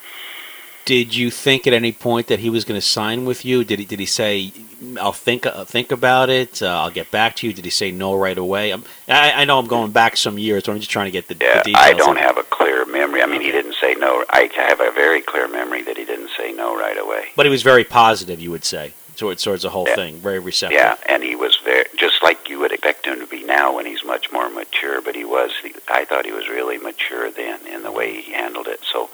Did 0.85 1.15
you 1.15 1.31
think 1.31 1.65
at 1.65 1.73
any 1.73 1.93
point 1.93 2.27
that 2.27 2.39
he 2.39 2.49
was 2.49 2.65
going 2.65 2.79
to 2.79 2.85
sign 2.85 3.23
with 3.23 3.45
you? 3.45 3.63
Did 3.63 3.79
he 3.79 3.85
did 3.85 3.99
he 3.99 4.05
say, 4.05 4.51
"I'll 4.99 5.13
think 5.13 5.45
uh, 5.45 5.63
think 5.63 5.91
about 5.93 6.29
it. 6.29 6.61
Uh, 6.61 6.67
I'll 6.81 6.91
get 6.91 7.09
back 7.09 7.37
to 7.37 7.47
you"? 7.47 7.53
Did 7.53 7.63
he 7.63 7.71
say 7.71 7.91
no 7.91 8.13
right 8.15 8.37
away? 8.37 8.71
I'm, 8.71 8.83
I, 9.07 9.31
I 9.31 9.45
know 9.45 9.59
I'm 9.59 9.67
going 9.67 9.91
back 9.91 10.17
some 10.17 10.37
years, 10.37 10.65
so 10.65 10.73
I'm 10.73 10.79
just 10.79 10.91
trying 10.91 11.05
to 11.05 11.11
get 11.11 11.27
the, 11.29 11.37
Yeah, 11.39 11.59
the 11.59 11.63
details. 11.71 11.85
I 11.85 11.93
don't 11.93 12.17
have 12.17 12.37
a 12.37 12.43
clear 12.43 12.85
memory. 12.85 13.21
I 13.23 13.27
mean, 13.27 13.39
he 13.41 13.51
didn't 13.51 13.75
say 13.79 13.95
no. 13.95 14.25
I 14.29 14.49
have 14.57 14.81
a 14.81 14.91
very 14.91 15.21
clear 15.21 15.47
memory 15.47 15.83
that 15.83 15.95
he 15.97 16.03
didn't 16.03 16.31
say 16.37 16.51
no 16.51 16.75
right 16.77 16.97
away. 16.97 17.27
But 17.37 17.45
he 17.45 17.49
was 17.49 17.63
very 17.63 17.85
positive, 17.85 18.41
you 18.41 18.51
would 18.51 18.65
say, 18.65 18.91
towards 19.15 19.41
towards 19.41 19.63
the 19.63 19.69
whole 19.69 19.87
Yeah. 19.87 19.95
thing. 19.95 20.15
Very 20.17 20.39
receptive. 20.39 20.77
Yeah, 20.79 20.97
and 21.07 21.23
he 21.23 21.35
was 21.37 21.55
very 21.63 21.85
just 21.95 22.21
like 22.21 22.49
you 22.49 22.59
would 22.59 22.73
expect 22.73 23.05
him 23.05 23.19
to 23.21 23.27
be 23.27 23.43
now 23.43 23.73
when 23.73 23.85
he's 23.85 24.03
much 24.03 24.33
more 24.33 24.49
mature. 24.49 24.99
But 25.01 25.15
he 25.15 25.23
was. 25.23 25.51
I 25.87 26.03
thought 26.03 26.25
he 26.25 26.33
was 26.33 26.49
really 26.49 26.77
mature 26.77 27.31
then 27.31 27.65
in 27.67 27.83
the 27.83 27.91
way 27.91 28.19
he 28.21 28.33
handled 28.33 28.67
it. 28.67 28.81
So, 28.91 29.09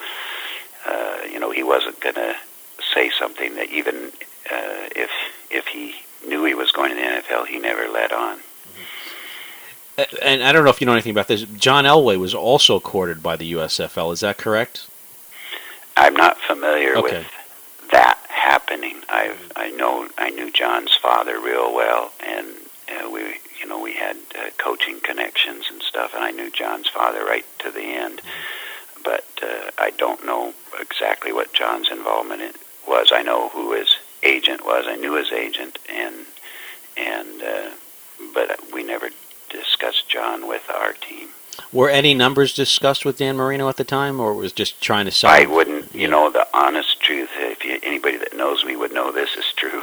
uh, 0.85 1.17
you 1.31 1.39
know, 1.39 1.51
he 1.51 1.63
wasn't 1.63 1.99
going 1.99 2.15
to 2.15 2.35
say 2.93 3.09
something 3.17 3.55
that 3.55 3.69
even 3.69 4.11
uh, 4.51 4.87
if 4.95 5.09
if 5.51 5.67
he 5.67 5.95
knew 6.27 6.43
he 6.45 6.53
was 6.53 6.71
going 6.71 6.89
to 6.89 6.95
the 6.95 7.01
NFL, 7.01 7.47
he 7.47 7.59
never 7.59 7.87
let 7.89 8.11
on. 8.11 8.39
Uh, 9.97 10.05
And 10.21 10.43
I 10.43 10.51
don't 10.51 10.63
know 10.63 10.69
if 10.69 10.79
you 10.81 10.85
know 10.85 10.93
anything 10.93 11.11
about 11.11 11.27
this. 11.27 11.41
John 11.43 11.85
Elway 11.85 12.17
was 12.17 12.33
also 12.33 12.79
courted 12.79 13.21
by 13.23 13.35
the 13.35 13.51
USFL. 13.53 14.11
Is 14.13 14.19
that 14.21 14.37
correct? 14.37 14.87
I'm 15.97 16.13
not 16.15 16.37
familiar 16.39 16.95
Okay. 16.97 17.19
with 17.19 17.27
that 17.91 18.17
happening. 18.29 18.97
I 19.09 19.33
I 19.55 19.69
know 19.71 20.07
I 20.17 20.29
knew 20.29 20.51
John's 20.51 20.95
father 20.95 21.39
real 21.39 21.73
well, 21.73 22.11
and 22.25 22.47
uh, 22.89 23.09
we 23.09 23.21
you 23.59 23.67
know 23.67 23.79
we 23.81 23.93
had 23.93 24.15
uh, 24.35 24.49
coaching 24.57 24.99
connections 25.01 25.65
and 25.69 25.81
stuff, 25.81 26.13
and 26.15 26.23
I 26.23 26.31
knew 26.31 26.49
John's 26.49 26.87
father 26.87 27.25
right 27.25 27.45
to 27.59 27.71
the 27.71 27.81
end. 27.83 28.21
But 29.09 29.25
uh, 29.41 29.71
I 29.79 29.89
don't 29.97 30.23
know 30.23 30.53
exactly 30.79 31.33
what 31.33 31.51
John's 31.51 31.89
involvement 31.89 32.41
in, 32.43 32.51
was. 32.87 33.11
I 33.11 33.23
know 33.23 33.49
who 33.49 33.73
his 33.73 33.97
agent 34.21 34.63
was. 34.63 34.85
I 34.87 34.97
knew 34.97 35.15
his 35.15 35.31
agent, 35.31 35.79
and 35.89 36.13
and 36.95 37.41
uh, 37.41 37.69
but 38.35 38.59
we 38.71 38.83
never 38.83 39.09
discussed 39.49 40.07
John 40.09 40.47
with 40.47 40.69
our 40.69 40.93
team. 40.93 41.29
Were 41.73 41.89
any 41.89 42.13
numbers 42.13 42.53
discussed 42.53 43.03
with 43.03 43.17
Dan 43.17 43.35
Marino 43.35 43.67
at 43.67 43.77
the 43.77 43.83
time, 43.83 44.19
or 44.19 44.35
was 44.35 44.53
just 44.53 44.79
trying 44.79 45.05
to 45.05 45.11
sell? 45.11 45.31
I 45.31 45.45
wouldn't, 45.47 45.91
you 45.95 46.01
Yeah. 46.01 46.09
know, 46.09 46.29
the 46.29 46.47
honest 46.53 47.01
truth. 47.01 47.29
If 47.35 47.65
you, 47.65 47.79
anybody 47.81 48.17
that 48.17 48.37
knows 48.37 48.63
me 48.63 48.75
would 48.75 48.93
know 48.93 49.11
this 49.11 49.35
is 49.35 49.45
true. 49.55 49.81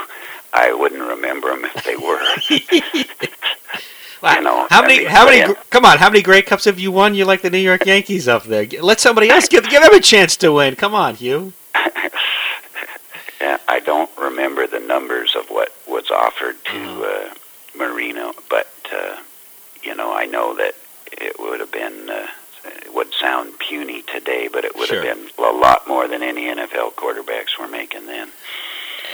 I 0.53 0.73
wouldn't 0.73 1.03
remember 1.03 1.49
them 1.49 1.65
if 1.65 1.83
they 1.85 1.97
were. 1.97 2.23
you 4.37 4.41
know, 4.43 4.66
how 4.77 4.83
many? 4.83 5.05
how 5.05 5.25
many? 5.25 5.39
yeah. 5.39 5.55
Come 5.71 5.85
on, 5.85 5.99
how 5.99 6.09
many 6.09 6.23
Grey 6.23 6.43
Cups 6.43 6.65
have 6.67 6.79
you 6.79 6.91
won? 6.93 7.15
You're 7.15 7.27
like 7.27 7.43
the 7.43 7.51
New 7.51 7.59
York 7.59 7.85
Yankees 7.87 8.29
up 8.29 8.45
there. 8.45 8.67
Let 8.81 9.01
somebody 9.01 9.29
else 9.31 9.49
give 9.49 9.69
give 9.69 9.83
them 9.83 9.93
a 9.95 10.01
chance 10.01 10.37
to 10.39 10.53
win. 10.53 10.77
Come 10.77 10.95
on, 10.95 11.15
Hugh. 11.17 11.53
I 13.69 13.81
don't 13.81 14.11
remember 14.19 14.67
the 14.67 14.81
numbers 14.81 15.35
of 15.37 15.47
what 15.49 15.73
was 15.87 16.11
offered 16.11 16.57
to 16.67 16.77
Uh-huh. 16.77 17.29
uh, 17.31 17.35
Marino, 17.79 18.33
but 18.49 18.69
uh, 18.93 19.17
you 19.83 19.95
know, 19.95 20.13
I 20.15 20.25
know 20.27 20.55
that 20.57 20.75
it 21.13 21.39
would 21.39 21.61
have 21.61 21.73
been. 21.73 22.09
Uh, 22.11 22.27
it 22.65 22.93
would 22.95 23.13
sound 23.15 23.57
puny 23.61 24.03
today, 24.03 24.49
but 24.53 24.65
it 24.65 24.75
would 24.77 24.89
Sure. 24.89 25.05
have 25.05 25.17
been 25.17 25.29
a 25.39 25.53
lot 25.53 25.87
more 25.87 26.09
than 26.09 26.23
any 26.23 26.47
NFL 26.47 26.95
quarterbacks 26.95 27.57
were 27.61 27.69
making 27.69 28.07
then. 28.07 28.29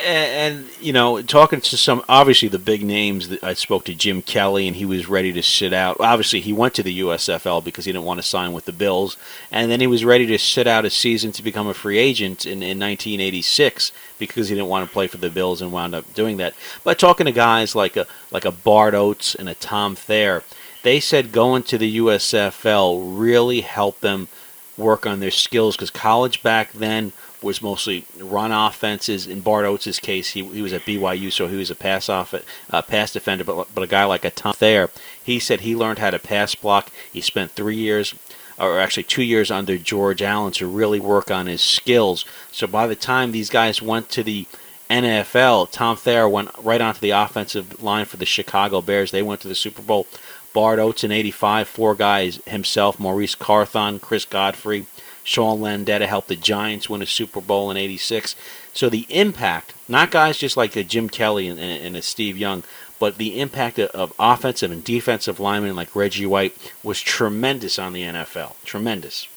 And 0.06 0.68
you 0.82 0.92
know, 0.92 1.22
talking 1.22 1.60
to 1.60 1.76
some 1.76 2.04
obviously 2.08 2.48
the 2.48 2.58
big 2.58 2.84
names. 2.84 3.30
I 3.42 3.54
spoke 3.54 3.84
to 3.84 3.94
Jim 3.94 4.22
Kelly, 4.22 4.66
and 4.66 4.76
he 4.76 4.84
was 4.84 5.08
ready 5.08 5.32
to 5.32 5.42
sit 5.42 5.72
out. 5.72 5.96
Obviously, 6.00 6.40
he 6.40 6.52
went 6.52 6.74
to 6.74 6.82
the 6.82 7.00
USFL 7.00 7.62
because 7.64 7.84
he 7.84 7.92
didn't 7.92 8.04
want 8.04 8.20
to 8.20 8.26
sign 8.26 8.52
with 8.52 8.64
the 8.64 8.72
Bills, 8.72 9.16
and 9.50 9.70
then 9.70 9.80
he 9.80 9.86
was 9.86 10.04
ready 10.04 10.26
to 10.26 10.38
sit 10.38 10.66
out 10.66 10.84
a 10.84 10.90
season 10.90 11.32
to 11.32 11.42
become 11.42 11.66
a 11.66 11.74
free 11.74 11.98
agent 11.98 12.44
in, 12.44 12.62
in 12.62 12.78
1986 12.78 13.92
because 14.18 14.48
he 14.48 14.54
didn't 14.54 14.68
want 14.68 14.86
to 14.86 14.92
play 14.92 15.06
for 15.06 15.18
the 15.18 15.30
Bills 15.30 15.62
and 15.62 15.72
wound 15.72 15.94
up 15.94 16.12
doing 16.14 16.36
that. 16.38 16.54
But 16.84 16.98
talking 16.98 17.26
to 17.26 17.32
guys 17.32 17.74
like 17.74 17.96
a 17.96 18.06
like 18.30 18.44
a 18.44 18.52
Bart 18.52 18.94
Oates 18.94 19.34
and 19.34 19.48
a 19.48 19.54
Tom 19.54 19.94
Thayer, 19.94 20.42
they 20.82 21.00
said 21.00 21.32
going 21.32 21.62
to 21.64 21.78
the 21.78 21.98
USFL 21.98 23.18
really 23.18 23.60
helped 23.60 24.00
them 24.00 24.28
work 24.76 25.06
on 25.06 25.20
their 25.20 25.30
skills 25.30 25.76
because 25.76 25.90
college 25.90 26.42
back 26.42 26.72
then 26.72 27.12
was 27.42 27.62
mostly 27.62 28.04
run 28.18 28.52
offenses. 28.52 29.26
In 29.26 29.40
Bart 29.40 29.64
Oates' 29.64 29.98
case, 29.98 30.30
he, 30.30 30.44
he 30.44 30.62
was 30.62 30.72
at 30.72 30.82
BYU, 30.82 31.32
so 31.32 31.48
he 31.48 31.56
was 31.56 31.70
a 31.70 31.74
pass 31.74 32.08
off 32.08 32.34
uh, 32.70 32.82
pass 32.82 33.12
defender. 33.12 33.44
But 33.44 33.74
but 33.74 33.84
a 33.84 33.86
guy 33.86 34.04
like 34.04 34.24
a 34.24 34.30
Tom 34.30 34.54
Thayer, 34.54 34.90
he 35.22 35.38
said 35.38 35.60
he 35.60 35.76
learned 35.76 35.98
how 35.98 36.10
to 36.10 36.18
pass 36.18 36.54
block. 36.54 36.90
He 37.12 37.20
spent 37.20 37.52
three 37.52 37.76
years, 37.76 38.14
or 38.58 38.78
actually 38.78 39.04
two 39.04 39.22
years 39.22 39.50
under 39.50 39.76
George 39.78 40.22
Allen 40.22 40.52
to 40.54 40.66
really 40.66 41.00
work 41.00 41.30
on 41.30 41.46
his 41.46 41.62
skills. 41.62 42.24
So 42.50 42.66
by 42.66 42.86
the 42.86 42.96
time 42.96 43.32
these 43.32 43.50
guys 43.50 43.82
went 43.82 44.08
to 44.10 44.22
the 44.22 44.46
NFL, 44.90 45.70
Tom 45.70 45.96
Thayer 45.96 46.28
went 46.28 46.50
right 46.58 46.80
onto 46.80 47.00
the 47.00 47.10
offensive 47.10 47.82
line 47.82 48.04
for 48.04 48.18
the 48.18 48.26
Chicago 48.26 48.82
Bears. 48.82 49.10
They 49.10 49.22
went 49.22 49.40
to 49.40 49.48
the 49.48 49.54
Super 49.54 49.82
Bowl. 49.82 50.06
Bart 50.52 50.78
Oates 50.78 51.02
in 51.02 51.10
'85, 51.10 51.66
four 51.66 51.94
guys 51.94 52.40
himself: 52.46 53.00
Maurice 53.00 53.34
Carthon, 53.34 53.98
Chris 53.98 54.26
Godfrey, 54.26 54.84
Sean 55.24 55.60
Landeta 55.60 56.06
helped 56.06 56.28
the 56.28 56.36
Giants 56.36 56.90
win 56.90 57.02
a 57.02 57.06
Super 57.06 57.40
Bowl 57.40 57.70
in 57.70 57.76
'86. 57.76 58.34
So 58.72 58.88
the 58.88 59.06
impact, 59.10 59.74
not 59.88 60.10
guys 60.10 60.38
just 60.38 60.56
like 60.56 60.76
a 60.76 60.84
Jim 60.84 61.08
Kelly 61.08 61.48
and, 61.48 61.58
and, 61.60 61.96
a 61.96 62.02
Steve 62.02 62.38
Young, 62.38 62.64
but 62.98 63.18
the 63.18 63.40
impact 63.40 63.78
of, 63.78 63.90
of 63.90 64.12
offensive 64.18 64.70
and 64.70 64.82
defensive 64.82 65.38
linemen 65.38 65.76
like 65.76 65.94
Reggie 65.94 66.26
White 66.26 66.56
was 66.82 67.00
tremendous 67.00 67.78
on 67.78 67.92
the 67.92 68.02
NFL. 68.02 68.54
Tremendous. 68.64 69.28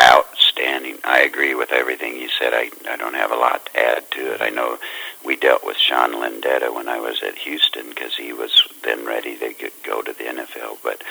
Outstanding. 0.00 0.98
I 1.02 1.20
agree 1.20 1.54
with 1.54 1.72
everything 1.72 2.16
you 2.16 2.28
said. 2.28 2.52
I, 2.52 2.70
I 2.88 2.96
don't 2.96 3.14
have 3.14 3.32
a 3.32 3.36
lot 3.36 3.66
to 3.66 3.80
add 3.80 4.10
to 4.12 4.34
it. 4.34 4.40
I 4.40 4.50
know 4.50 4.78
we 5.24 5.36
dealt 5.36 5.64
with 5.64 5.76
Sean 5.76 6.12
Landeta 6.12 6.72
when 6.74 6.88
I 6.88 7.00
was 7.00 7.22
at 7.22 7.38
Houston 7.38 7.88
because 7.88 8.16
he 8.16 8.32
was 8.32 8.68
then 8.84 9.04
ready 9.04 9.36
to 9.38 9.70
go 9.82 10.02
to 10.02 10.12
the 10.12 10.24
NFL. 10.24 10.78
But 10.82 11.02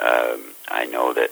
um, 0.00 0.54
I 0.68 0.86
know 0.86 1.12
that 1.12 1.30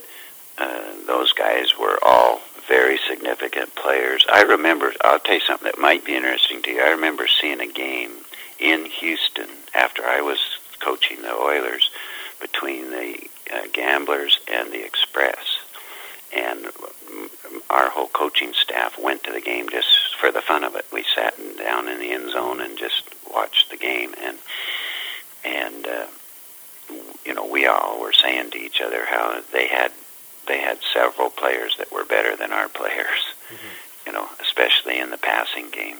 those 1.07 1.33
guys 1.33 1.79
were 1.79 1.99
all 2.03 2.41
very 2.69 2.99
significant 3.09 3.75
players. 3.75 4.25
I 4.33 4.43
remember, 4.43 4.93
I'll 5.03 5.19
tell 5.19 5.35
you 5.35 5.41
something 5.41 5.67
that 5.67 5.79
might 5.79 6.05
be 6.05 6.15
interesting 6.15 6.63
to 6.63 6.71
you. 6.71 6.81
I 6.81 6.91
remember 6.91 7.27
seeing 7.27 7.61
a 7.61 7.67
game 7.67 8.13
in 8.59 8.85
Houston 8.85 9.49
after 9.75 10.05
I 10.05 10.21
was 10.21 10.39
coaching 10.79 11.23
the 11.23 11.33
Oilers 11.33 11.91
between 12.41 12.91
the 12.91 13.19
uh, 13.53 13.63
Gamblers 13.73 14.39
and 14.51 14.71
the 14.73 14.85
Express 14.85 15.61
and 16.33 16.67
our 17.69 17.89
whole 17.91 18.09
coaching 18.09 18.53
staff 18.53 18.99
went 18.99 19.25
to 19.25 19.33
the 19.33 19.41
game 19.41 19.69
just 19.69 20.15
for 20.21 20.31
the 20.31 20.41
fun 20.41 20.65
of 20.65 20.77
it. 20.77 20.87
We 20.93 21.05
sat 21.15 21.35
down 21.59 21.89
in 21.89 21.99
the 21.99 22.13
end 22.13 22.31
zone 22.31 22.61
and 22.61 22.79
just 22.79 23.05
watched 23.33 23.71
the 23.71 23.77
game, 23.77 24.15
and 24.23 24.39
and 25.45 25.87
uh, 25.87 26.07
you 27.25 27.35
know 27.35 27.47
we 27.47 27.67
all 27.67 28.01
were 28.01 28.13
saying 28.13 28.51
to 28.53 28.59
each 28.59 28.81
other 28.81 29.05
how 29.07 29.41
they 29.53 29.67
had 29.67 29.93
they 30.51 30.59
had 30.59 30.79
several 30.93 31.31
players 31.31 31.77
that 31.79 31.93
were 31.93 32.05
better 32.05 32.37
than 32.37 32.53
our 32.53 32.69
players. 32.81 33.23
You 34.07 34.13
know, 34.13 34.29
especially 34.41 34.99
in 34.99 35.11
the 35.11 35.19
passing 35.19 35.71
game, 35.71 35.99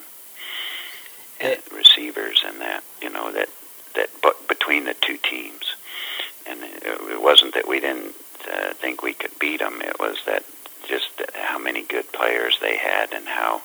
and 1.41 1.59
receivers 1.73 2.43
and 2.45 2.61
that. 2.61 2.83
You 3.01 3.11
know 3.11 3.31
that 3.33 3.49
that 3.95 4.11
but 4.23 4.49
between 4.49 4.85
the 4.85 4.95
two 4.95 5.19
teams, 5.19 5.75
and 6.47 6.63
it, 6.63 6.83
it 6.85 7.23
wasn't 7.23 7.55
that 7.55 7.69
we 7.69 7.79
didn't 7.79 8.15
uh, 8.53 8.73
think 8.75 9.03
we 9.03 9.13
could 9.13 9.39
beat 9.39 9.61
them. 9.61 9.81
It 9.83 10.01
was 10.01 10.19
that 10.27 10.45
just 10.89 11.17
that 11.19 11.31
how 11.35 11.59
many 11.59 11.83
good 11.85 12.11
players 12.13 12.59
they 12.61 12.77
had 12.77 13.13
and 13.13 13.27
how 13.29 13.63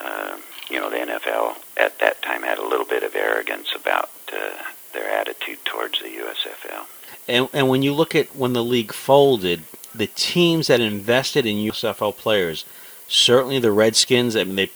uh, 0.00 0.36
you 0.68 0.80
know 0.80 0.90
the 0.90 0.96
NFL 0.96 1.56
at 1.76 1.98
that 2.00 2.22
time 2.22 2.42
had 2.42 2.58
a 2.58 2.66
little 2.66 2.86
bit 2.86 3.02
of 3.02 3.14
arrogance 3.14 3.68
about 3.74 4.10
uh, 4.32 4.50
their 4.92 5.10
attitude 5.10 5.64
towards 5.64 6.00
the 6.00 6.08
USFL. 6.08 6.86
And, 7.28 7.48
and 7.52 7.68
when 7.68 7.82
you 7.82 7.92
look 7.92 8.14
at 8.14 8.34
when 8.34 8.52
the 8.54 8.64
league 8.64 8.92
folded, 8.92 9.62
the 9.94 10.06
teams 10.08 10.68
that 10.68 10.80
invested 10.80 11.46
in 11.46 11.56
USFL 11.56 12.16
players, 12.16 12.64
certainly 13.08 13.58
the 13.58 13.72
Redskins. 13.72 14.36
I 14.36 14.44
mean, 14.44 14.56
they, 14.56 14.70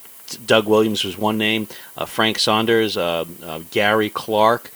Doug 0.44 0.66
Williams 0.66 1.04
was 1.04 1.18
one 1.18 1.38
name. 1.38 1.68
Uh, 1.96 2.06
Frank 2.06 2.38
Saunders, 2.38 2.96
uh, 2.96 3.24
uh, 3.42 3.60
Gary 3.70 4.10
Clark, 4.10 4.70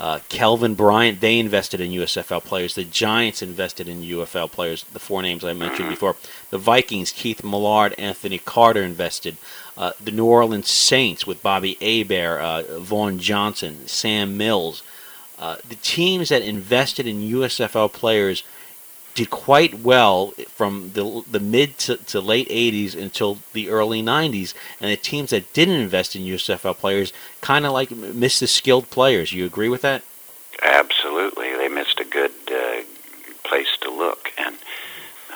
uh, 0.00 0.20
Kelvin 0.28 0.74
Bryant. 0.74 1.20
They 1.20 1.38
invested 1.38 1.80
in 1.80 1.90
USFL 1.90 2.42
players. 2.42 2.74
The 2.74 2.84
Giants 2.84 3.42
invested 3.42 3.88
in 3.88 4.02
UFL 4.02 4.50
players. 4.50 4.84
The 4.84 4.98
four 4.98 5.22
names 5.22 5.44
I 5.44 5.52
mentioned 5.52 5.90
before. 5.90 6.16
The 6.50 6.58
Vikings, 6.58 7.12
Keith 7.12 7.44
Millard, 7.44 7.94
Anthony 7.98 8.38
Carter 8.38 8.82
invested. 8.82 9.36
Uh, 9.76 9.92
the 10.02 10.10
New 10.10 10.26
Orleans 10.26 10.68
Saints 10.68 11.26
with 11.26 11.42
Bobby 11.42 11.76
Hebert, 11.80 12.40
uh, 12.40 12.78
Vaughn 12.80 13.18
Johnson, 13.18 13.86
Sam 13.86 14.36
Mills. 14.36 14.82
Uh, 15.38 15.56
the 15.68 15.76
teams 15.76 16.28
that 16.28 16.42
invested 16.42 17.06
in 17.06 17.20
USFL 17.20 17.92
players 17.92 18.44
did 19.14 19.30
quite 19.30 19.80
well 19.80 20.28
from 20.48 20.92
the 20.94 21.22
the 21.30 21.40
mid 21.40 21.78
to, 21.78 21.96
to 21.96 22.20
late 22.20 22.48
80s 22.48 22.94
until 22.94 23.38
the 23.52 23.68
early 23.68 24.02
90s, 24.02 24.54
and 24.80 24.90
the 24.90 24.96
teams 24.96 25.30
that 25.30 25.52
didn't 25.52 25.80
invest 25.80 26.16
in 26.16 26.22
USFL 26.22 26.76
players 26.76 27.12
kind 27.40 27.66
of 27.66 27.72
like 27.72 27.90
missed 27.90 28.40
the 28.40 28.46
skilled 28.46 28.90
players. 28.90 29.32
You 29.32 29.44
agree 29.44 29.68
with 29.68 29.82
that? 29.82 30.02
absolutely. 30.62 31.54
They 31.56 31.68
missed 31.68 32.00
a 32.00 32.04
good 32.04 32.32
uh, 32.50 32.82
place 33.44 33.76
to 33.80 33.90
look, 33.90 34.32
and 34.38 34.56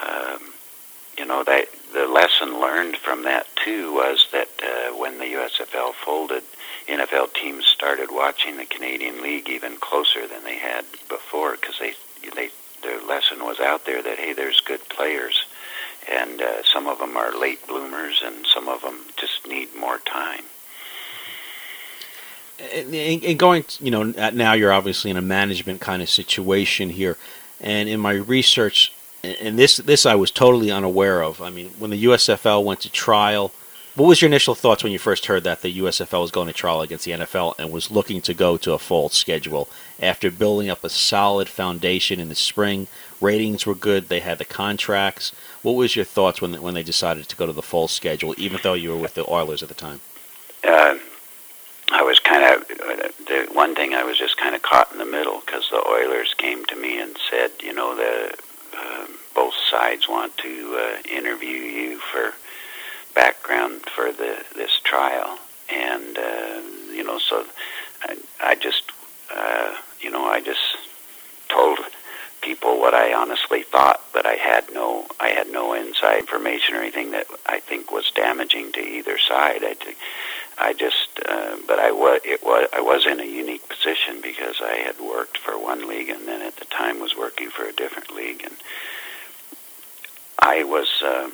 um, 0.07 0.53
you 1.19 1.25
know 1.25 1.45
that 1.45 1.69
the 1.93 2.07
lesson 2.07 2.61
learned 2.61 2.97
from 2.97 3.25
that 3.25 3.47
too 3.57 3.93
was 3.95 4.27
that 4.33 4.49
uh, 4.63 4.97
when 4.97 5.19
the 5.19 5.25
USFL 5.25 5.95
folded, 5.95 6.43
NFL 6.89 7.35
teams 7.35 7.67
started 7.67 8.11
watching 8.11 8.57
the 8.57 8.67
Canadian 8.67 9.23
League 9.23 9.49
even 9.49 9.77
closer 9.77 10.27
than 10.27 10.45
they 10.45 10.59
had 10.59 10.85
before 11.09 11.53
because 11.53 11.79
they 11.79 11.95
they 12.35 12.51
their 12.83 13.01
lesson 13.03 13.45
was 13.45 13.61
out 13.61 13.85
there 13.85 14.03
that 14.03 14.19
hey, 14.19 14.33
there's 14.33 14.61
good 14.61 14.89
players, 14.89 15.45
and 16.11 16.41
uh, 16.41 16.63
some 16.63 16.87
of 16.87 16.99
them 16.99 17.17
are 17.17 17.37
late 17.39 17.67
bloomers, 17.67 18.23
and 18.25 18.47
some 18.47 18.69
of 18.69 18.83
them 18.83 19.01
just 19.17 19.47
need 19.47 19.75
more 19.75 19.99
time. 19.99 20.45
And, 22.75 22.95
and 22.95 23.39
going, 23.39 23.65
you 23.81 23.91
know, 23.91 24.03
now 24.03 24.55
you're 24.55 24.73
obviously 24.73 25.11
in 25.11 25.17
a 25.19 25.23
management 25.23 25.81
kind 25.81 26.03
of 26.03 26.09
situation 26.09 26.91
here, 26.91 27.19
and 27.61 27.89
in 27.89 28.01
my 28.01 28.13
research, 28.13 28.93
and 29.23 29.59
this 29.59 29.77
this 29.79 30.07
I 30.07 30.15
was 30.15 30.31
totally 30.31 30.71
unaware 30.71 31.23
of. 31.23 31.43
I 31.43 31.51
mean, 31.51 31.71
when 31.79 31.91
the 31.91 32.05
USFL 32.05 32.65
went 32.65 32.81
to 32.81 32.91
trial, 32.91 33.53
what 33.97 34.09
was 34.09 34.21
your 34.21 34.29
initial 34.29 34.55
thoughts 34.55 34.83
when 34.83 34.93
you 34.93 34.99
first 34.99 35.25
heard 35.25 35.45
that 35.45 35.63
the 35.63 35.79
USFL 35.79 36.21
was 36.21 36.31
going 36.31 36.49
to 36.49 36.53
trial 36.53 36.83
against 36.83 37.07
the 37.07 37.13
NFL 37.13 37.55
and 37.59 37.73
was 37.73 37.91
looking 37.91 38.21
to 38.23 38.35
go 38.35 38.59
to 38.59 38.75
a 38.75 38.79
fall 38.79 39.09
schedule 39.09 39.71
after 39.99 40.31
building 40.31 40.69
up 40.69 40.85
a 40.85 40.91
solid 40.91 41.49
foundation 41.49 42.21
in 42.21 42.29
the 42.29 42.35
spring? 42.35 42.89
Ratings 43.23 43.65
were 43.65 43.75
good. 43.75 44.09
They 44.09 44.21
had 44.21 44.37
the 44.37 44.45
contracts. 44.45 45.33
What 45.63 45.73
was 45.73 45.97
your 45.97 46.05
thoughts 46.05 46.43
when 46.43 46.61
when 46.61 46.75
they 46.75 46.83
decided 46.83 47.27
to 47.31 47.37
go 47.37 47.47
to 47.47 47.55
the 47.55 47.63
fall 47.63 47.89
schedule, 47.89 48.35
even 48.37 48.61
though 48.63 48.75
you 48.75 48.91
were 48.91 48.99
with 48.99 49.15
the 49.15 49.29
Oilers 49.31 49.63
at 49.63 49.69
the 49.69 49.75
time? 49.75 50.03
Uh, 50.63 50.99
I 51.91 52.03
was 52.03 52.19
kind 52.21 52.45
of 52.45 52.69
the 52.69 53.49
one 53.53 53.75
thing 53.75 53.95
I 53.95 54.05
was 54.05 54.19
just 54.19 54.37
kind 54.37 54.55
of 54.55 54.61
caught 54.61 54.93
in 54.93 54.99
the 54.99 55.07
middle 55.07 55.41
because 55.41 55.71
the 55.71 55.83
Oilers 55.89 56.35
came 56.35 56.67
to 56.67 56.77
me 56.77 57.01
and 57.01 57.17
said, 57.31 57.51
you 57.63 57.73
know, 57.73 57.97
the 57.97 58.37
uh, 58.77 59.07
both 59.35 59.55
sides 59.71 60.07
want 60.07 60.37
to 60.37 60.79
uh, 60.79 61.09
interview 61.11 61.57
you 61.57 61.99
for 61.99 62.35
background 63.17 63.81
for 63.87 64.13
the 64.13 64.45
this 64.55 64.79
trial, 64.85 65.39
and 65.69 66.17
uh, 66.17 66.61
you 66.93 67.03
know, 67.03 67.19
so 67.19 67.45
I, 68.03 68.17
I 68.41 68.55
just, 68.55 68.85
uh, 69.35 69.75
you 70.01 70.11
know, 70.11 70.25
I 70.27 70.41
just 70.41 70.61
told 71.49 71.79
people 72.43 72.79
what 72.79 72.95
I 72.95 73.15
honestly 73.15 73.65
thought, 73.65 74.01
but 74.13 74.27
I 74.27 74.35
had 74.35 74.73
no, 74.73 75.07
I 75.19 75.29
had 75.29 75.49
no 75.51 75.73
inside 75.73 76.19
information 76.21 76.77
or 76.77 76.79
anything 76.79 77.11
that 77.11 77.27
I 77.47 77.59
think 77.59 77.91
was 77.91 78.13
damaging 78.15 78.71
to 78.73 78.81
either 78.81 79.19
side. 79.19 79.65
I 79.65 79.75
I 80.59 80.73
just, 80.73 81.09
uh, 81.29 81.57
but 81.67 81.79
I 81.79 81.91
was, 81.91 82.21
it 82.25 82.43
was, 82.45 82.69
I 82.73 82.81
was 82.81 83.07
in 83.07 83.21
a 83.21 83.25
unique 83.25 83.69
position 83.69 84.21
because 84.23 84.57
I 84.63 84.77
had 84.77 84.99
worked 85.01 85.39
for 85.39 85.53
one 85.59 85.89
league 85.89 86.09
and 86.09 86.27
then 86.29 86.41
at 86.41 86.57
the 86.57 86.65
time 86.67 87.01
was 87.01 87.17
working 87.17 87.51
for 87.51 87.65
a 87.65 87.73
different 87.73 88.15
league, 88.15 88.43
and 88.45 88.55
I 90.39 90.65
was. 90.65 90.89
Uh, 91.03 91.31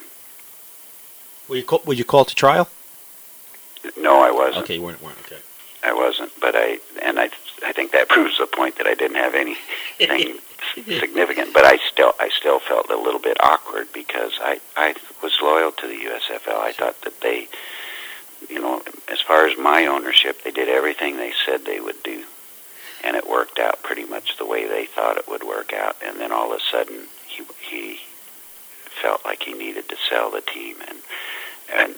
were 1.48 1.56
you 1.56 1.64
call, 1.64 1.82
were 1.84 1.94
you 1.94 2.04
called 2.04 2.28
to 2.28 2.34
trial? 2.34 2.68
No, 3.96 4.22
I 4.22 4.30
wasn't. 4.30 4.64
Okay, 4.64 4.74
you 4.74 4.82
weren't. 4.82 5.02
weren't 5.02 5.18
okay. 5.26 5.40
I 5.84 5.92
wasn't, 5.92 6.30
but 6.40 6.54
I 6.54 6.78
and 7.02 7.18
I 7.18 7.30
I 7.64 7.72
think 7.72 7.92
that 7.92 8.08
proves 8.14 8.38
the 8.38 8.46
point 8.46 8.76
that 8.78 8.86
I 8.86 8.94
didn't 8.94 9.16
have 9.16 9.34
anything 9.34 10.38
significant. 10.74 11.52
But 11.52 11.64
I 11.64 11.78
still 11.90 12.14
I 12.20 12.28
still 12.28 12.60
felt 12.60 12.90
a 12.90 12.96
little 12.96 13.20
bit 13.20 13.36
awkward 13.40 13.88
because 13.92 14.32
I 14.40 14.60
I 14.76 14.94
was 15.22 15.32
loyal 15.42 15.72
to 15.72 15.86
the 15.86 15.94
USFL. 15.94 16.58
I 16.58 16.72
thought 16.72 17.00
that 17.02 17.20
they 17.20 17.48
you 18.48 18.60
know, 18.60 18.82
as 19.10 19.20
far 19.20 19.46
as 19.46 19.56
my 19.58 19.86
ownership, 19.86 20.42
they 20.42 20.50
did 20.50 20.68
everything 20.68 21.16
they 21.16 21.32
said 21.46 21.64
they 21.64 21.80
would 21.80 22.02
do, 22.02 22.24
and 23.04 23.16
it 23.16 23.28
worked 23.28 23.58
out 23.58 23.82
pretty 23.82 24.04
much 24.04 24.36
the 24.36 24.46
way 24.46 24.66
they 24.66 24.86
thought 24.86 25.16
it 25.16 25.28
would 25.28 25.44
work 25.44 25.72
out. 25.72 25.96
And 26.04 26.20
then 26.20 26.32
all 26.32 26.52
of 26.52 26.58
a 26.58 26.62
sudden, 26.70 27.06
he 27.26 27.44
he 27.60 28.00
felt 29.00 29.24
like 29.24 29.42
he 29.42 29.54
needed 29.54 29.88
to 29.88 29.96
sell 30.08 30.30
the 30.30 30.40
team, 30.40 30.76
and 30.88 30.98
and 31.74 31.94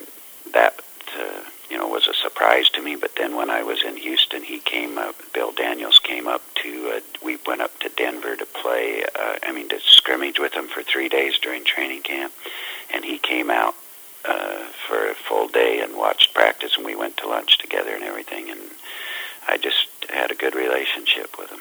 that 0.53 0.81
uh, 1.19 1.41
you 1.71 1.77
know 1.77 1.89
was 1.89 2.07
a 2.07 2.15
surprise 2.15 2.69
to 2.71 2.83
me. 2.83 2.97
But 2.97 3.17
then 3.17 3.37
when 3.37 3.51
I 3.51 3.63
was 3.63 3.83
in 3.83 3.97
Houston, 3.97 4.43
he 4.43 4.59
came 4.59 4.99
up. 4.99 5.15
Bill 5.33 5.53
Daniels 5.53 5.99
came 5.99 6.27
up 6.29 6.43
to. 6.63 6.93
Uh, 6.97 7.01
we 7.25 7.39
went 7.47 7.61
up 7.61 7.79
to 7.81 7.89
Denver 7.89 8.37
to 8.37 8.47
play. 8.47 9.05
Uh, 9.19 9.39
I 9.43 9.53
mean, 9.53 9.69
to 9.69 9.81
scrimmage 9.81 10.39
with 10.39 10.53
him 10.53 10.69
for 10.69 10.83
three 10.83 11.09
days 11.09 11.39
during 11.39 11.65
training 11.65 12.03
camp, 12.03 12.33
and 12.93 13.05
he 13.05 13.19
came 13.19 13.51
out 13.51 13.75
uh, 14.25 14.65
for 14.87 15.11
a 15.11 15.15
full 15.15 15.49
day 15.49 15.81
and 15.81 15.97
watched 15.97 16.35
practice, 16.35 16.77
and 16.77 16.85
we 16.85 16.97
went 16.97 17.17
to 17.19 17.29
lunch 17.29 17.59
together 17.59 17.95
and 17.95 18.05
everything. 18.05 18.51
And 18.51 18.61
I 19.49 19.57
just 19.59 19.89
had 20.09 20.31
a 20.31 20.35
good 20.35 20.55
relationship 20.55 21.37
with 21.39 21.51
him. 21.51 21.61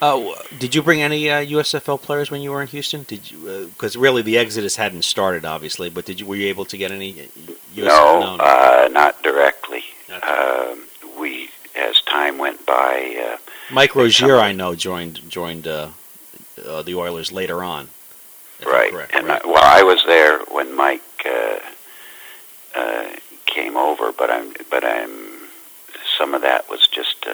Uh, 0.00 0.34
did 0.58 0.74
you 0.74 0.82
bring 0.82 1.00
any 1.00 1.30
uh, 1.30 1.42
USFL 1.42 2.00
players 2.00 2.30
when 2.30 2.42
you 2.42 2.50
were 2.50 2.60
in 2.60 2.68
Houston? 2.68 3.04
Did 3.04 3.30
you? 3.30 3.70
Because 3.72 3.96
uh, 3.96 4.00
really, 4.00 4.20
the 4.22 4.36
exodus 4.36 4.76
hadn't 4.76 5.02
started, 5.02 5.44
obviously. 5.44 5.88
But 5.88 6.04
did 6.04 6.20
you? 6.20 6.26
Were 6.26 6.36
you 6.36 6.48
able 6.48 6.66
to 6.66 6.76
get 6.76 6.90
any? 6.90 7.14
USFL? 7.74 7.84
No, 7.84 8.36
no, 8.36 8.44
uh, 8.44 8.88
not 8.92 9.22
directly. 9.22 9.84
Um, 10.22 10.84
we, 11.18 11.48
as 11.74 12.00
time 12.02 12.36
went 12.36 12.64
by, 12.66 13.16
uh, 13.32 13.38
Mike 13.72 13.94
Rozier, 13.96 14.36
I 14.36 14.52
know, 14.52 14.74
joined 14.74 15.28
joined 15.30 15.66
uh, 15.66 15.88
the 16.56 16.94
Oilers 16.94 17.32
later 17.32 17.64
on. 17.64 17.88
Right, 18.64 18.90
correct, 18.90 19.14
and 19.14 19.26
right? 19.28 19.42
I, 19.44 19.48
well, 19.48 19.64
I 19.64 19.82
was 19.82 20.02
there 20.06 20.38
when 20.50 20.74
Mike 20.76 21.02
came 23.46 23.76
over, 23.76 24.12
but 24.12 24.30
I'm 24.30 24.52
but 24.70 24.84
I'm 24.84 25.48
some 26.18 26.34
of 26.34 26.42
that 26.42 26.68
was 26.68 26.86
just. 26.86 27.26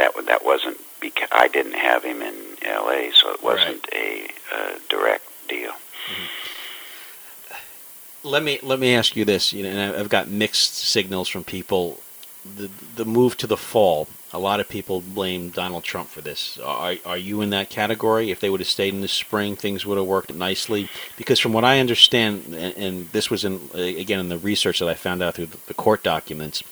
That 0.00 0.26
that 0.26 0.44
wasn't 0.44 0.78
because 0.98 1.28
I 1.30 1.48
didn't 1.48 1.74
have 1.74 2.04
him 2.04 2.22
in 2.22 2.34
L.A., 2.62 3.10
so 3.12 3.32
it 3.32 3.42
wasn't 3.42 3.86
right. 3.92 4.30
a, 4.52 4.76
a 4.76 4.78
direct 4.88 5.24
deal. 5.46 5.72
Mm-hmm. 5.72 6.26
Let 8.22 8.42
me 8.42 8.58
let 8.62 8.78
me 8.78 8.94
ask 8.94 9.14
you 9.14 9.26
this. 9.26 9.52
You 9.52 9.64
know, 9.64 9.68
and 9.68 9.96
I've 9.96 10.08
got 10.08 10.28
mixed 10.28 10.74
signals 10.74 11.28
from 11.28 11.44
people. 11.44 12.00
The 12.56 12.70
the 12.96 13.04
move 13.04 13.36
to 13.38 13.46
the 13.46 13.58
fall 13.58 14.08
a 14.32 14.38
lot 14.38 14.60
of 14.60 14.68
people 14.68 15.00
blame 15.00 15.50
Donald 15.50 15.82
Trump 15.82 16.08
for 16.08 16.20
this. 16.20 16.58
Are, 16.58 16.94
are 17.04 17.18
you 17.18 17.40
in 17.40 17.50
that 17.50 17.68
category? 17.68 18.30
If 18.30 18.38
they 18.38 18.48
would 18.48 18.60
have 18.60 18.68
stayed 18.68 18.94
in 18.94 19.00
the 19.00 19.08
spring, 19.08 19.56
things 19.56 19.84
would 19.84 19.98
have 19.98 20.06
worked 20.06 20.32
nicely. 20.32 20.88
Because 21.16 21.40
from 21.40 21.52
what 21.52 21.64
I 21.64 21.80
understand, 21.80 22.44
and, 22.46 22.76
and 22.76 23.12
this 23.12 23.28
was 23.28 23.44
in 23.44 23.60
again 23.74 24.20
in 24.20 24.28
the 24.28 24.38
research 24.38 24.78
that 24.78 24.88
I 24.88 24.94
found 24.94 25.22
out 25.22 25.34
through 25.34 25.48
the 25.66 25.74
court 25.74 26.04
documents, 26.04 26.62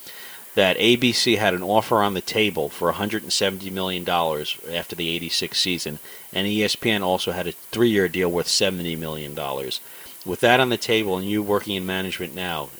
that 0.58 0.76
ABC 0.78 1.38
had 1.38 1.54
an 1.54 1.62
offer 1.62 2.02
on 2.02 2.14
the 2.14 2.20
table 2.20 2.68
for 2.68 2.86
170 2.86 3.70
million 3.70 4.02
dollars 4.02 4.58
after 4.68 4.96
the 4.96 5.08
'86 5.08 5.56
season, 5.56 6.00
and 6.32 6.48
ESPN 6.48 7.00
also 7.00 7.30
had 7.30 7.46
a 7.46 7.52
three-year 7.52 8.08
deal 8.08 8.28
worth 8.28 8.48
70 8.48 8.96
million 8.96 9.36
dollars. 9.36 9.78
With 10.26 10.40
that 10.40 10.58
on 10.58 10.68
the 10.68 10.76
table, 10.76 11.16
and 11.16 11.28
you 11.28 11.44
working 11.44 11.76
in 11.76 11.86
management 11.86 12.34
now, 12.34 12.70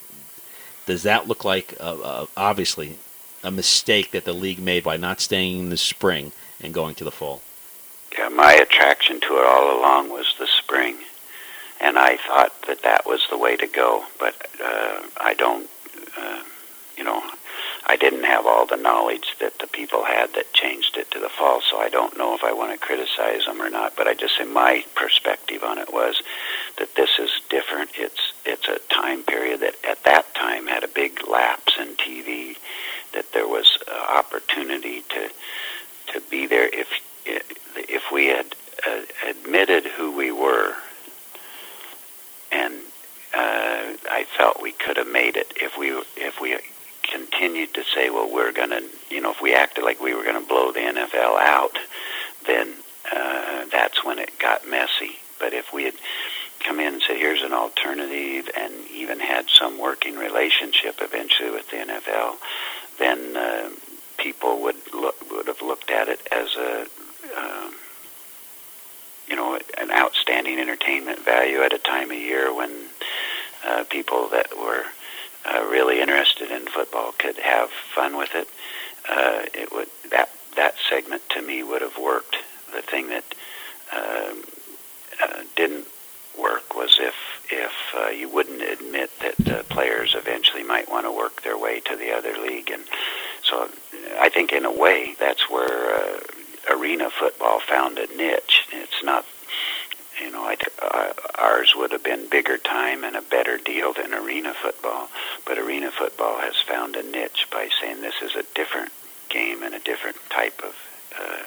does 0.87 1.05
that 1.05 1.29
look 1.29 1.45
like 1.45 1.77
uh, 1.79 2.01
uh, 2.03 2.27
obviously 2.37 2.97
a 3.45 3.53
mistake 3.53 4.11
that 4.11 4.25
the 4.25 4.33
league 4.33 4.59
made 4.59 4.83
by 4.83 4.97
not 4.97 5.21
staying 5.21 5.61
in 5.61 5.71
the 5.71 5.77
spring 5.77 6.33
and 6.61 6.75
going 6.75 6.97
to 6.97 7.05
the 7.05 7.13
fall? 7.13 7.43
Yeah, 8.19 8.29
my 8.29 8.55
attraction 8.55 9.21
to 9.21 9.39
it 9.39 9.45
all 9.45 9.79
along 9.79 10.11
was 10.11 10.35
the 10.37 10.49
spring, 10.49 10.97
and 11.81 11.97
I 11.97 12.17
thought 12.17 12.61
that 12.67 12.83
that 12.83 13.07
was 13.07 13.25
the 13.31 13.39
way 13.39 13.57
to 13.57 13.69
go. 13.69 14.05
But 14.19 14.35
uh, 14.61 15.03
I 15.19 15.35
don't, 15.35 15.71
uh, 16.19 16.43
you 16.97 17.05
know, 17.05 17.23
I 17.91 17.97
didn't 17.97 18.25
have 18.25 18.47
all 18.47 18.67
the 18.67 18.77
knowledge 18.77 19.35
that 19.41 19.59
the 19.59 19.67
people 19.67 20.05
had 20.05 20.35
that 20.35 20.53
changed 20.53 20.99
it 20.99 21.11
to 21.13 21.19
the 21.19 21.31
fall. 21.31 21.63
So 21.63 21.79
I 21.79 21.89
don't 21.89 22.19
know 22.19 22.35
if 22.35 22.45
I 22.45 22.53
want 22.53 22.73
to 22.73 22.87
criticize 22.87 23.47
them 23.47 23.63
or 23.63 23.71
not. 23.71 23.97
But 23.97 24.07
I 24.07 24.15
just, 24.15 24.39
in 24.39 24.53
my 24.53 24.85
perspective 24.95 25.65
on 25.65 25.79
it, 25.79 25.93
was 25.93 26.23
that 26.79 26.95
this 26.97 27.19
is 27.19 27.31
different. 27.49 27.91
It's 27.95 28.33
it's 28.45 28.69
a 28.69 28.79
time 28.93 29.23
period 29.23 29.61
that 29.61 29.75
at 29.89 30.05
that 30.05 30.35
time 30.35 30.67
had 30.67 30.85
a 30.85 30.89
big 30.89 31.27
lapse 31.29 31.79
in 31.79 31.89
TV 31.97 32.57
that 33.15 33.33
there 33.33 33.49
was 33.49 33.79
uh, 33.91 34.19
opportunity 34.19 35.03
to 35.09 35.31
to 36.13 36.21
be 36.31 36.47
there 36.47 36.69
if 36.69 36.89
if 37.25 38.13
we 38.13 38.27
had 38.27 38.55
uh, 38.87 39.01
admitted 39.27 39.85
who 39.85 40.15
we 40.15 40.31
were 40.31 40.75
and 42.51 42.75
uh, 43.35 43.93
I 44.11 44.27
felt 44.37 44.63
we 44.63 44.73
could 44.73 44.97
have 44.97 45.09
made 45.09 45.37
it 45.37 45.53
if 45.57 45.77
we 45.79 45.91
if 46.17 46.41
we 46.41 46.59
continued 47.13 47.75
to 47.75 47.83
say 47.95 48.11
well 48.11 48.33
we're 48.33 48.53
going 48.53 48.71
to 48.71 48.83
you 49.11 49.21
know 49.21 49.31
if 49.31 49.41
we 49.41 49.55
acted 49.55 49.85
like 49.85 50.01
we 50.01 50.15
were 50.15 50.23
going 50.23 50.41
to 50.41 50.49
blow 50.49 50.73
the 50.73 50.81
NFL 50.81 51.39
out 51.41 51.79
then 52.47 52.75
uh, 53.11 53.65
that's 53.71 54.05
when 54.05 54.19
it 54.19 54.39
got 54.39 54.69
messy. 54.69 55.13
But 55.41 55.53
if 55.55 55.73
we 55.73 55.85
had 55.85 55.95
come 56.61 56.81
in 56.81 56.95
and 56.95 57.03
said 57.03 57.17
here's 57.17 57.43
an 57.43 57.53
alternative 57.53 58.51
and 58.57 58.73
even 58.91 59.21
had 59.21 59.49
some 59.49 59.79
working 59.79 60.17
relationship 60.17 60.97
eventually 61.01 61.51
with 61.51 61.71
the 61.71 61.77
NFL 61.77 62.37
then 62.99 63.37
uh, 63.37 63.71
people 64.19 64.61
would 64.63 64.77
look, 64.93 65.17
would 65.31 65.47
have 65.47 65.63
looked 65.63 65.91
at 65.91 66.09
it 66.09 66.21
as 66.31 66.55
a 66.57 66.87
um, 67.37 67.75
you 69.27 69.37
know 69.37 69.59
an 69.79 69.91
outstanding 69.91 70.59
entertainment 70.59 71.25
value 71.25 71.63
at 71.63 71.73
a 71.73 71.79
time 71.79 72.11
of 72.11 72.17
year 72.17 72.55
when 72.55 72.71
uh, 73.67 73.85
people 73.85 74.29
that 74.29 74.59
were 74.59 74.85
uh, 75.49 75.65
really 75.65 76.01
interested 76.01 76.51
in 76.51 76.67
football 76.67 77.13
could 77.19 77.37
have 77.39 77.71
fun 77.95 78.17
with 78.17 78.35
it. 78.35 78.49
uh, 79.09 79.43
it 79.55 79.73
would 79.73 79.89
that 80.11 80.31
that 80.57 80.75
segment 80.89 81.23
to 81.31 81.43
me 81.43 81.63
would 81.63 81.83
have 81.83 81.99
worked. 81.99 82.37
The 82.75 82.83
thing 82.83 83.09
that 83.09 83.25
um, 83.93 84.45
uh, 85.23 85.43
didn't 85.57 85.87
work 86.39 86.75
was 86.75 86.99
if 87.01 87.15
if 87.51 87.73
uh, 87.97 88.09
you 88.11 88.29
wouldn't 88.29 88.63
admit 88.63 89.11
that 89.21 89.49
uh, 89.49 89.63
players 89.65 90.15
eventually 90.15 90.63
might 90.63 90.91
want 90.91 91.07
to 91.07 91.13
work 91.13 91.43
their 91.43 91.57
way 91.59 91.81
to 91.81 91.97
the 91.97 92.13
other 92.13 92.37
league, 92.39 92.71
and 92.71 92.85
so 93.43 93.71
I 94.21 94.29
think 94.29 94.53
in 94.53 94.65
a 94.65 94.73
way 94.73 95.15
that's 95.19 95.49
where 95.49 95.95
uh, 95.95 96.21
arena 96.71 97.09
football 97.11 97.61
found 97.61 97.99
a 97.99 98.07
niche. 98.15 98.67
It's 98.73 99.03
not, 99.03 99.25
you 100.29 100.35
know, 100.35 100.55
uh, 100.83 101.13
ours 101.39 101.73
would 101.75 101.91
have 101.91 102.05
been 102.05 102.29
bigger 102.29 102.59
time 102.59 103.03
and 103.03 103.17
a 103.17 103.23
better 103.23 103.57
deal 103.57 103.95
than 103.95 104.13
arena 104.13 104.53
football, 104.53 105.09
but 105.47 105.59
arena 105.59 105.91
football 105.91 106.39
has 106.41 106.55
found 106.61 106.97
a 106.97 107.03
niche 107.03 107.47
by 107.51 107.71
saying 107.81 108.03
this 108.03 108.21
is 108.21 108.37
a 108.37 108.43
different 108.55 108.93
game 109.31 109.63
and 109.63 109.75
a 109.75 109.79
different 109.79 110.19
type 110.29 110.61
of 110.63 110.77
uh, 111.19 111.45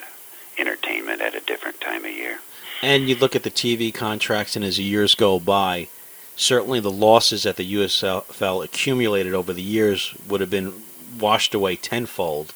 entertainment 0.57 1.21
at 1.21 1.35
a 1.35 1.41
different 1.41 1.79
time 1.79 2.05
of 2.05 2.11
year. 2.11 2.39
And 2.81 3.07
you 3.07 3.15
look 3.15 3.35
at 3.35 3.43
the 3.43 3.51
TV 3.51 3.93
contracts, 3.93 4.55
and 4.55 4.65
as 4.65 4.77
the 4.77 4.83
years 4.83 5.13
go 5.13 5.39
by, 5.39 5.87
certainly 6.35 6.79
the 6.79 6.89
losses 6.89 7.43
that 7.43 7.57
the 7.57 7.73
USFL 7.75 8.65
accumulated 8.65 9.35
over 9.35 9.53
the 9.53 9.61
years 9.61 10.15
would 10.27 10.41
have 10.41 10.49
been 10.49 10.73
washed 11.19 11.53
away 11.53 11.75
tenfold 11.75 12.55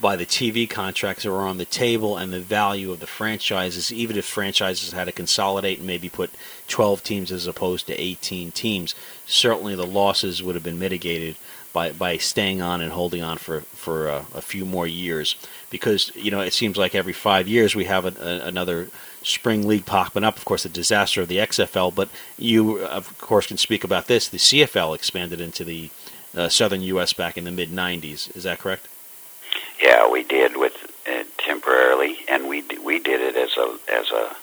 by 0.00 0.16
the 0.16 0.26
TV 0.26 0.68
contracts 0.68 1.22
that 1.22 1.30
were 1.30 1.46
on 1.46 1.58
the 1.58 1.64
table 1.64 2.16
and 2.16 2.32
the 2.32 2.40
value 2.40 2.92
of 2.92 3.00
the 3.00 3.06
franchises, 3.06 3.92
even 3.92 4.16
if 4.16 4.24
franchises 4.24 4.92
had 4.92 5.04
to 5.04 5.12
consolidate 5.12 5.78
and 5.78 5.86
maybe 5.86 6.08
put 6.08 6.30
12 6.68 7.02
teams 7.02 7.32
as 7.32 7.46
opposed 7.46 7.86
to 7.86 8.00
18 8.00 8.50
teams. 8.52 8.94
Certainly 9.26 9.74
the 9.76 9.86
losses 9.86 10.42
would 10.42 10.54
have 10.54 10.64
been 10.64 10.78
mitigated 10.78 11.36
by, 11.72 11.92
by 11.92 12.16
staying 12.16 12.62
on 12.62 12.80
and 12.80 12.92
holding 12.92 13.22
on 13.22 13.38
for, 13.38 13.60
for 13.60 14.08
uh, 14.08 14.24
a 14.34 14.42
few 14.42 14.64
more 14.64 14.86
years. 14.86 15.36
Because, 15.70 16.14
you 16.14 16.30
know, 16.30 16.40
it 16.40 16.52
seems 16.52 16.76
like 16.76 16.94
every 16.94 17.12
five 17.12 17.48
years 17.48 17.74
we 17.74 17.84
have 17.84 18.04
a, 18.04 18.14
a, 18.20 18.46
another 18.46 18.88
spring 19.22 19.66
league 19.66 19.86
popping 19.86 20.24
up. 20.24 20.36
Of 20.36 20.44
course, 20.44 20.62
the 20.62 20.68
disaster 20.68 21.22
of 21.22 21.28
the 21.28 21.38
XFL, 21.38 21.94
but 21.94 22.08
you, 22.38 22.78
of 22.78 23.18
course, 23.18 23.46
can 23.46 23.56
speak 23.56 23.84
about 23.84 24.06
this. 24.06 24.28
The 24.28 24.38
CFL 24.38 24.94
expanded 24.94 25.40
into 25.40 25.64
the 25.64 25.90
uh, 26.34 26.48
southern 26.48 26.82
U.S. 26.82 27.12
back 27.12 27.36
in 27.36 27.44
the 27.44 27.50
mid 27.50 27.70
'90s. 27.70 28.34
Is 28.36 28.44
that 28.44 28.58
correct? 28.58 28.88
Yeah, 29.80 30.10
we 30.10 30.24
did 30.24 30.56
with 30.56 30.74
uh, 31.10 31.24
temporarily, 31.38 32.18
and 32.28 32.48
we 32.48 32.62
we 32.82 32.98
did 32.98 33.20
it 33.20 33.36
as 33.36 33.56
a 33.56 33.78
as 33.92 34.10
a 34.10 34.36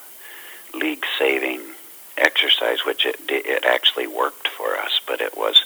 league 0.78 1.06
saving 1.18 1.62
exercise, 2.18 2.86
which 2.86 3.06
it 3.06 3.20
it 3.30 3.66
actually 3.66 4.08
worked 4.08 4.48
for 4.48 4.76
us. 4.78 5.00
But 5.08 5.22
it 5.22 5.38
was 5.38 5.66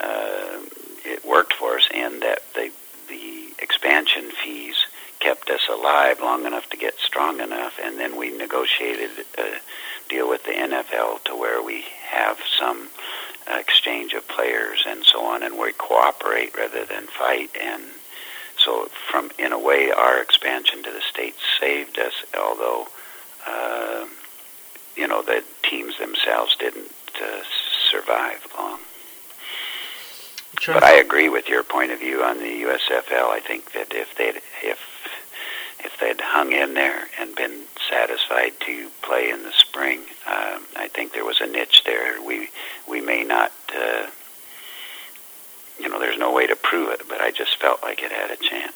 uh, 0.00 0.60
it 1.04 1.24
worked 1.24 1.54
for 1.54 1.76
us 1.76 1.88
in 1.92 2.20
that 2.20 2.42
the 2.54 2.70
the 3.08 3.52
expansion 3.58 4.30
fees 4.42 4.86
kept 5.20 5.50
us 5.50 5.68
alive 5.68 6.20
long 6.20 6.46
enough 6.46 6.68
to 6.70 6.76
get 6.76 6.98
strong 6.98 7.40
enough, 7.40 7.78
and 7.82 7.98
then 7.98 8.16
we 8.16 8.36
negotiated 8.36 9.10
a 9.38 9.58
deal 10.08 10.28
with 10.28 10.44
the 10.44 10.50
NFL 10.52 11.22
to 11.24 11.36
where 11.36 11.62
we 11.62 11.84
have 12.08 12.38
some 12.58 12.88
exchange 13.46 14.14
of 14.14 14.26
players 14.28 14.84
and 14.86 15.04
so 15.04 15.24
on, 15.24 15.42
and 15.42 15.58
we 15.58 15.72
cooperate 15.72 16.56
rather 16.56 16.84
than 16.84 17.06
fight. 17.06 17.50
And 17.60 17.82
so, 18.64 18.88
from 19.10 19.30
in 19.38 19.52
a 19.52 19.58
way, 19.58 19.90
our 19.90 20.20
expansion 20.20 20.82
to 20.82 20.90
the 20.90 21.00
states 21.00 21.38
saved 21.60 21.98
us, 21.98 22.14
although 22.38 22.86
uh, 23.46 24.06
you 24.96 25.06
know 25.06 25.22
the 25.22 25.42
teams 25.62 25.98
themselves 25.98 26.56
didn't 26.56 26.92
uh, 27.20 27.42
survive 27.90 28.46
long. 28.58 28.80
But 30.66 30.84
I 30.84 30.92
agree 30.92 31.28
with 31.28 31.48
your 31.48 31.62
point 31.64 31.90
of 31.90 31.98
view 31.98 32.22
on 32.22 32.38
the 32.38 32.62
USFL. 32.62 33.30
I 33.30 33.40
think 33.40 33.72
that 33.72 33.92
if 33.92 34.14
they 34.16 34.28
if 34.62 34.78
if 35.84 35.98
they'd 35.98 36.20
hung 36.20 36.52
in 36.52 36.74
there 36.74 37.08
and 37.18 37.34
been 37.34 37.62
satisfied 37.90 38.52
to 38.60 38.88
play 39.02 39.30
in 39.30 39.42
the 39.42 39.52
spring, 39.52 40.00
um, 40.26 40.62
I 40.76 40.88
think 40.92 41.12
there 41.12 41.24
was 41.24 41.40
a 41.40 41.46
niche 41.46 41.82
there. 41.84 42.22
We 42.22 42.48
we 42.88 43.00
may 43.00 43.24
not, 43.24 43.52
uh, 43.76 44.06
you 45.80 45.88
know, 45.88 45.98
there's 45.98 46.18
no 46.18 46.32
way 46.32 46.46
to 46.46 46.54
prove 46.54 46.90
it, 46.90 47.08
but 47.08 47.20
I 47.20 47.32
just 47.32 47.51
felt 47.62 47.82
like 47.82 48.02
it 48.02 48.10
had 48.10 48.30
a 48.30 48.36
chance. 48.36 48.74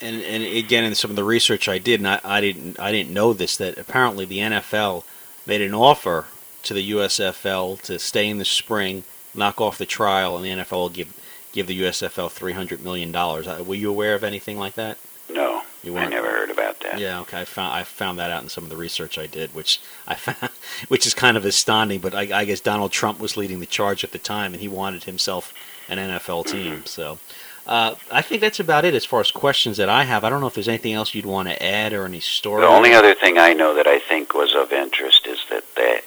And 0.00 0.22
and 0.22 0.42
again, 0.42 0.84
in 0.84 0.94
some 0.94 1.10
of 1.10 1.16
the 1.16 1.24
research 1.24 1.68
I 1.68 1.78
did, 1.78 2.00
and 2.00 2.08
I, 2.08 2.20
I 2.22 2.40
didn't 2.40 2.78
I 2.78 2.92
didn't 2.92 3.12
know 3.12 3.32
this 3.32 3.56
that 3.56 3.76
apparently 3.76 4.24
the 4.24 4.38
NFL 4.38 5.04
made 5.46 5.60
an 5.60 5.74
offer 5.74 6.26
to 6.62 6.74
the 6.74 6.90
USFL 6.92 7.80
to 7.82 7.98
stay 7.98 8.28
in 8.28 8.38
the 8.38 8.44
spring, 8.44 9.04
knock 9.34 9.60
off 9.60 9.78
the 9.78 9.86
trial, 9.86 10.36
and 10.36 10.44
the 10.44 10.50
NFL 10.50 10.72
will 10.72 10.88
give 10.90 11.12
give 11.52 11.66
the 11.66 11.82
USFL 11.82 12.30
three 12.30 12.52
hundred 12.52 12.84
million 12.84 13.10
dollars. 13.10 13.46
Were 13.46 13.74
you 13.74 13.90
aware 13.90 14.14
of 14.14 14.22
anything 14.22 14.58
like 14.58 14.74
that? 14.74 14.98
No, 15.28 15.62
you 15.82 15.96
I 15.96 16.06
never 16.06 16.30
heard 16.30 16.50
about 16.50 16.80
that. 16.80 17.00
Yeah, 17.00 17.20
okay. 17.20 17.40
I 17.40 17.44
found 17.44 17.74
I 17.74 17.82
found 17.82 18.18
that 18.18 18.30
out 18.30 18.42
in 18.42 18.48
some 18.50 18.64
of 18.64 18.70
the 18.70 18.76
research 18.76 19.18
I 19.18 19.26
did, 19.26 19.54
which 19.54 19.80
I 20.06 20.14
found, 20.14 20.52
which 20.88 21.06
is 21.06 21.14
kind 21.14 21.38
of 21.38 21.44
astounding. 21.46 22.00
But 22.00 22.14
I, 22.14 22.40
I 22.40 22.44
guess 22.44 22.60
Donald 22.60 22.92
Trump 22.92 23.18
was 23.18 23.36
leading 23.36 23.60
the 23.60 23.66
charge 23.66 24.04
at 24.04 24.12
the 24.12 24.18
time, 24.18 24.52
and 24.52 24.60
he 24.60 24.68
wanted 24.68 25.04
himself 25.04 25.54
an 25.88 25.96
NFL 25.96 26.46
team. 26.46 26.72
Mm-hmm. 26.72 26.86
So. 26.86 27.18
Uh, 27.66 27.96
I 28.12 28.22
think 28.22 28.40
that's 28.40 28.60
about 28.60 28.84
it 28.84 28.94
as 28.94 29.04
far 29.04 29.20
as 29.20 29.32
questions 29.32 29.76
that 29.78 29.88
I 29.88 30.04
have. 30.04 30.22
I 30.22 30.30
don't 30.30 30.40
know 30.40 30.46
if 30.46 30.54
there's 30.54 30.68
anything 30.68 30.92
else 30.92 31.14
you'd 31.14 31.26
want 31.26 31.48
to 31.48 31.60
add 31.60 31.92
or 31.92 32.04
any 32.04 32.20
story. 32.20 32.62
The 32.62 32.68
only 32.68 32.92
other 32.94 33.14
thing 33.14 33.38
I 33.38 33.54
know 33.54 33.74
that 33.74 33.88
I 33.88 33.98
think 33.98 34.34
was 34.34 34.54
of 34.54 34.72
interest 34.72 35.26
is 35.26 35.38
that 35.50 35.64
that, 35.74 36.04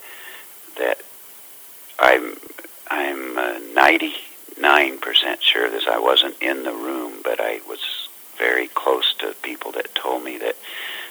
that 0.78 1.02
I'm 2.00 2.38
I'm 2.90 3.38
uh, 3.38 3.60
ninety 3.74 4.14
nine 4.60 5.00
percent 5.00 5.44
sure 5.44 5.70
this. 5.70 5.86
I 5.86 6.00
wasn't 6.00 6.42
in 6.42 6.64
the 6.64 6.74
room, 6.74 7.22
but 7.24 7.42
I 7.42 7.60
was 7.68 8.08
very 8.38 8.68
close 8.70 9.14
to 9.16 9.36
people 9.42 9.74
that 9.74 9.94
told 9.96 10.24
me 10.24 10.38
that 10.38 10.56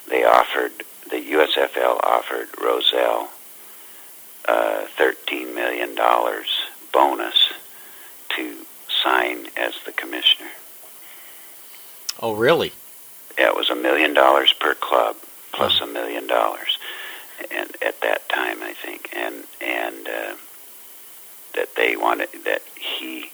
they 0.08 0.24
offered 0.24 0.72
the 1.10 1.16
USFL 1.16 2.00
offered 2.02 2.48
Rozelle 2.58 3.28
uh, 4.46 4.86
thirteen 4.96 5.54
million 5.54 5.94
dollars 5.94 6.48
bonus 6.90 7.52
sign 9.08 9.46
as 9.56 9.74
the 9.84 9.92
commissioner. 9.92 10.50
Oh, 12.20 12.34
really? 12.34 12.72
Yeah, 13.38 13.48
it 13.48 13.56
was 13.56 13.70
a 13.70 13.76
million 13.76 14.14
dollars 14.14 14.52
per 14.52 14.74
club 14.74 15.16
plus 15.52 15.80
a 15.80 15.86
million 15.86 16.26
dollars, 16.26 16.78
and 17.50 17.70
at 17.82 18.00
that 18.00 18.28
time, 18.28 18.62
I 18.62 18.74
think, 18.74 19.10
and 19.16 19.44
and 19.60 20.08
uh, 20.08 20.34
that 21.54 21.74
they 21.76 21.96
wanted 21.96 22.28
that 22.44 22.62
he 22.74 23.30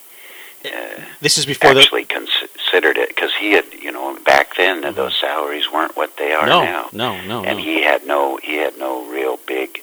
uh, 0.64 1.00
this 1.20 1.38
is 1.38 1.46
before 1.46 1.70
actually 1.70 2.04
the... 2.04 2.28
considered 2.54 2.98
it 2.98 3.08
because 3.08 3.34
he 3.34 3.52
had, 3.52 3.64
you 3.72 3.92
know, 3.92 4.18
back 4.24 4.56
then 4.56 4.82
mm-hmm. 4.82 4.94
those 4.94 5.18
salaries 5.18 5.70
weren't 5.72 5.96
what 5.96 6.16
they 6.16 6.32
are 6.32 6.46
no, 6.46 6.64
now. 6.64 6.88
No, 6.92 7.20
no, 7.22 7.44
and 7.44 7.58
no. 7.58 7.64
he 7.64 7.82
had 7.82 8.06
no, 8.06 8.36
he 8.36 8.56
had 8.56 8.78
no 8.78 9.06
real 9.10 9.38
big 9.46 9.82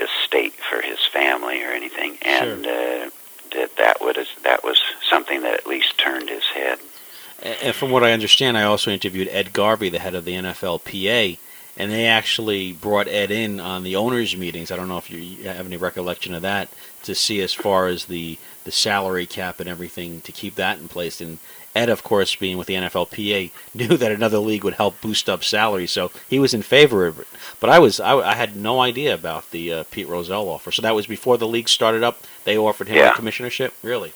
estate 0.00 0.54
for 0.68 0.80
his 0.82 0.98
family 1.06 1.62
or 1.62 1.70
anything, 1.70 2.18
and 2.22 2.64
sure. 2.64 3.06
uh, 3.06 3.10
that 3.52 3.76
that 3.76 4.00
was 4.00 4.28
that 4.42 4.64
was 4.64 4.80
something 5.08 5.42
that 5.42 5.54
at 5.54 5.66
least 5.66 5.98
turned 5.98 6.28
his 6.28 6.44
head. 6.44 6.78
And 7.42 7.74
from 7.74 7.90
what 7.90 8.02
I 8.02 8.12
understand, 8.12 8.56
I 8.56 8.62
also 8.62 8.90
interviewed 8.90 9.28
Ed 9.28 9.52
Garvey, 9.52 9.90
the 9.90 9.98
head 9.98 10.14
of 10.14 10.24
the 10.24 10.32
NFLPA, 10.32 11.38
and 11.76 11.92
they 11.92 12.06
actually 12.06 12.72
brought 12.72 13.08
Ed 13.08 13.30
in 13.30 13.60
on 13.60 13.82
the 13.82 13.96
owners' 13.96 14.36
meetings. 14.36 14.70
I 14.70 14.76
don't 14.76 14.88
know 14.88 14.96
if 14.96 15.10
you 15.10 15.44
have 15.44 15.66
any 15.66 15.76
recollection 15.76 16.34
of 16.34 16.42
that 16.42 16.68
to 17.02 17.14
see 17.14 17.40
as 17.40 17.52
far 17.52 17.86
as 17.88 18.06
the 18.06 18.38
the 18.64 18.72
salary 18.72 19.26
cap 19.26 19.60
and 19.60 19.68
everything 19.68 20.20
to 20.22 20.32
keep 20.32 20.56
that 20.56 20.78
in 20.78 20.88
place. 20.88 21.20
And 21.20 21.38
Ed, 21.76 21.90
of 21.90 22.02
course, 22.02 22.34
being 22.34 22.56
with 22.56 22.66
the 22.66 22.74
NFLPA, 22.74 23.50
knew 23.74 23.96
that 23.96 24.10
another 24.10 24.38
league 24.38 24.64
would 24.64 24.74
help 24.74 25.00
boost 25.00 25.28
up 25.28 25.44
salaries, 25.44 25.90
so 25.90 26.10
he 26.28 26.38
was 26.38 26.54
in 26.54 26.62
favor 26.62 27.06
of 27.06 27.20
it. 27.20 27.28
But 27.60 27.70
I 27.70 27.78
was 27.78 28.00
I, 28.00 28.16
I 28.16 28.34
had 28.34 28.56
no 28.56 28.80
idea 28.80 29.14
about 29.14 29.50
the 29.50 29.72
uh, 29.72 29.84
Pete 29.90 30.08
Rozelle 30.08 30.48
offer. 30.48 30.72
So 30.72 30.82
that 30.82 30.94
was 30.94 31.06
before 31.06 31.38
the 31.38 31.46
league 31.46 31.68
started 31.68 32.02
up. 32.02 32.22
They 32.44 32.56
offered 32.56 32.88
him 32.88 32.96
yeah. 32.96 33.10
a 33.10 33.14
commissionership, 33.14 33.72
really. 33.82 34.12